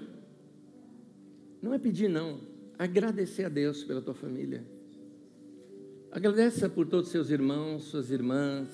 não 1.62 1.74
é 1.74 1.80
pedir 1.80 2.10
não, 2.10 2.40
agradecer 2.78 3.46
a 3.46 3.50
Deus 3.50 3.84
pela 3.84 4.02
tua 4.02 4.14
família. 4.14 4.64
Agradeça 6.12 6.70
por 6.70 6.88
todos 6.88 7.08
os 7.08 7.12
seus 7.12 7.30
irmãos, 7.30 7.84
suas 7.84 8.12
irmãs. 8.12 8.70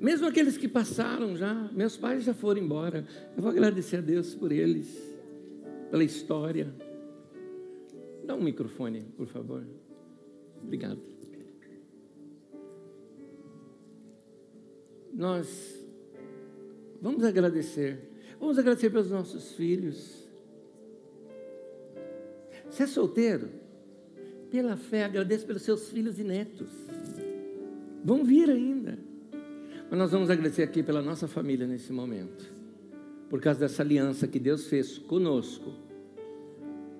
Mesmo 0.00 0.26
aqueles 0.26 0.56
que 0.56 0.68
passaram 0.68 1.36
já, 1.36 1.70
meus 1.72 1.96
pais 1.96 2.24
já 2.24 2.34
foram 2.34 2.60
embora. 2.60 3.06
Eu 3.36 3.42
vou 3.42 3.50
agradecer 3.50 3.98
a 3.98 4.00
Deus 4.00 4.34
por 4.34 4.50
eles, 4.50 4.98
pela 5.90 6.02
história. 6.02 6.72
Dá 8.24 8.34
um 8.34 8.42
microfone, 8.42 9.02
por 9.16 9.26
favor. 9.26 9.64
Obrigado. 10.62 11.00
Nós 15.12 15.78
vamos 17.00 17.22
agradecer. 17.24 18.10
Vamos 18.40 18.58
agradecer 18.58 18.90
pelos 18.90 19.10
nossos 19.10 19.52
filhos. 19.52 20.21
Você 22.72 22.84
é 22.84 22.86
solteiro? 22.86 23.62
pela 24.52 24.76
fé, 24.76 25.04
agradeço 25.04 25.46
pelos 25.46 25.62
seus 25.62 25.88
filhos 25.88 26.18
e 26.18 26.22
netos. 26.22 26.70
Vão 28.04 28.22
vir 28.22 28.50
ainda. 28.50 28.98
Mas 29.88 29.98
nós 29.98 30.12
vamos 30.12 30.28
agradecer 30.28 30.62
aqui 30.62 30.82
pela 30.82 31.00
nossa 31.00 31.26
família 31.26 31.66
nesse 31.66 31.90
momento. 31.90 32.52
Por 33.30 33.40
causa 33.40 33.60
dessa 33.60 33.82
aliança 33.82 34.28
que 34.28 34.38
Deus 34.38 34.66
fez 34.66 34.98
conosco. 34.98 35.72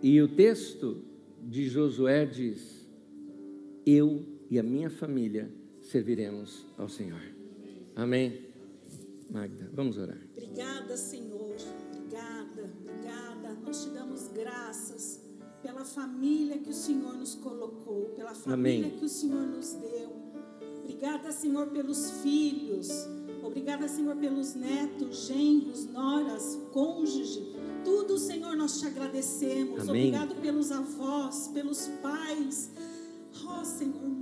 E 0.02 0.20
o 0.22 0.28
texto 0.28 1.04
de 1.42 1.68
Josué 1.68 2.24
diz: 2.24 2.88
Eu 3.84 4.24
e 4.50 4.58
a 4.58 4.62
minha 4.62 4.88
família 4.88 5.52
serviremos 5.82 6.64
ao 6.78 6.88
Senhor. 6.88 7.20
Amém. 7.94 8.46
Magda, 9.30 9.68
vamos 9.74 9.98
orar. 9.98 10.18
Obrigada, 10.34 10.96
Senhor. 10.96 11.56
Obrigada, 11.90 12.70
obrigada. 12.80 13.58
Nós 13.62 13.84
te 13.84 13.90
damos 13.90 14.28
graças 14.28 15.21
pela 15.62 15.84
família 15.84 16.58
que 16.58 16.70
o 16.70 16.74
Senhor 16.74 17.14
nos 17.14 17.34
colocou, 17.34 18.10
pela 18.16 18.34
família 18.34 18.86
Amém. 18.86 18.98
que 18.98 19.04
o 19.04 19.08
Senhor 19.08 19.42
nos 19.42 19.72
deu. 19.74 20.10
Obrigada, 20.80 21.30
Senhor, 21.32 21.68
pelos 21.68 22.10
filhos. 22.22 22.88
Obrigada, 23.42 23.88
Senhor, 23.88 24.16
pelos 24.16 24.54
netos, 24.54 25.26
genros, 25.26 25.86
noras, 25.86 26.58
cônjuge. 26.72 27.54
Tudo, 27.84 28.18
Senhor, 28.18 28.56
nós 28.56 28.78
te 28.80 28.86
agradecemos. 28.86 29.88
Amém. 29.88 30.08
Obrigado 30.08 30.40
pelos 30.40 30.70
avós, 30.70 31.48
pelos 31.48 31.88
pais. 32.02 32.70
Oh, 33.44 33.64
Senhor. 33.64 34.21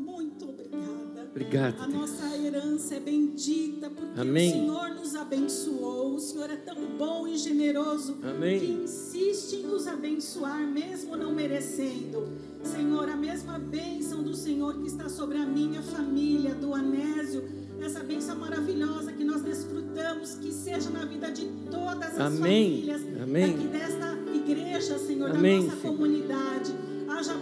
Obrigado. 1.31 1.81
A 1.81 1.87
nossa 1.87 2.37
herança 2.37 2.97
é 2.97 3.01
bendita 3.01 3.89
porque 3.89 4.21
Amém. 4.21 4.49
o 4.51 4.53
Senhor 4.53 4.91
nos 4.91 5.15
abençoou. 5.15 6.15
O 6.17 6.21
Senhor 6.21 6.51
é 6.51 6.57
tão 6.57 6.97
bom 6.99 7.27
e 7.29 7.37
generoso 7.37 8.19
Amém. 8.23 8.59
que 8.59 8.67
insiste 8.73 9.57
em 9.57 9.67
nos 9.67 9.87
abençoar 9.87 10.67
mesmo 10.67 11.17
não 11.17 11.33
merecendo. 11.33 12.27
Senhor, 12.65 13.09
a 13.09 13.17
mesma 13.17 13.59
bênção 13.59 14.23
do 14.23 14.35
Senhor 14.35 14.79
que 14.79 14.89
está 14.89 15.09
sobre 15.09 15.39
a 15.39 15.47
minha 15.47 15.83
família, 15.83 16.55
do 16.55 16.75
Anésio, 16.75 17.45
essa 17.81 18.01
bênção 18.01 18.37
maravilhosa 18.37 19.13
que 19.13 19.25
nós 19.25 19.41
desfrutamos, 19.43 20.35
que 20.35 20.53
seja 20.53 20.91
na 20.91 21.05
vida 21.05 21.31
de 21.31 21.47
todas 21.71 22.11
as 22.11 22.21
Amém. 22.21 22.83
famílias 22.83 23.23
Amém. 23.23 23.55
aqui 23.55 23.67
desta 23.69 24.19
igreja, 24.35 24.99
Senhor, 24.99 25.31
Amém. 25.31 25.67
da 25.67 25.75
nossa 25.75 25.89
comunidade. 25.89 26.75
Haja 27.09 27.35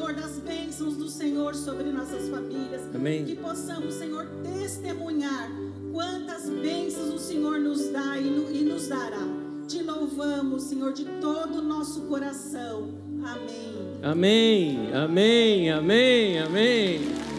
Senhor, 0.00 0.14
das 0.14 0.38
bênçãos 0.38 0.96
do 0.96 1.08
Senhor 1.10 1.54
sobre 1.54 1.90
nossas 1.90 2.30
famílias. 2.30 2.82
Amém. 2.94 3.22
Que 3.22 3.36
possamos, 3.36 3.94
Senhor, 3.94 4.26
testemunhar 4.42 5.50
quantas 5.92 6.48
bênçãos 6.48 7.12
o 7.12 7.18
Senhor 7.18 7.58
nos 7.58 7.90
dá 7.90 8.16
e, 8.16 8.24
no, 8.24 8.50
e 8.50 8.64
nos 8.64 8.88
dará. 8.88 9.28
Te 9.68 9.82
louvamos, 9.82 10.62
Senhor, 10.62 10.94
de 10.94 11.04
todo 11.20 11.58
o 11.58 11.62
nosso 11.62 12.00
coração. 12.02 12.94
Amém. 13.22 14.00
Amém, 14.02 14.90
amém, 14.94 15.70
amém, 15.70 16.38
amém. 16.38 17.29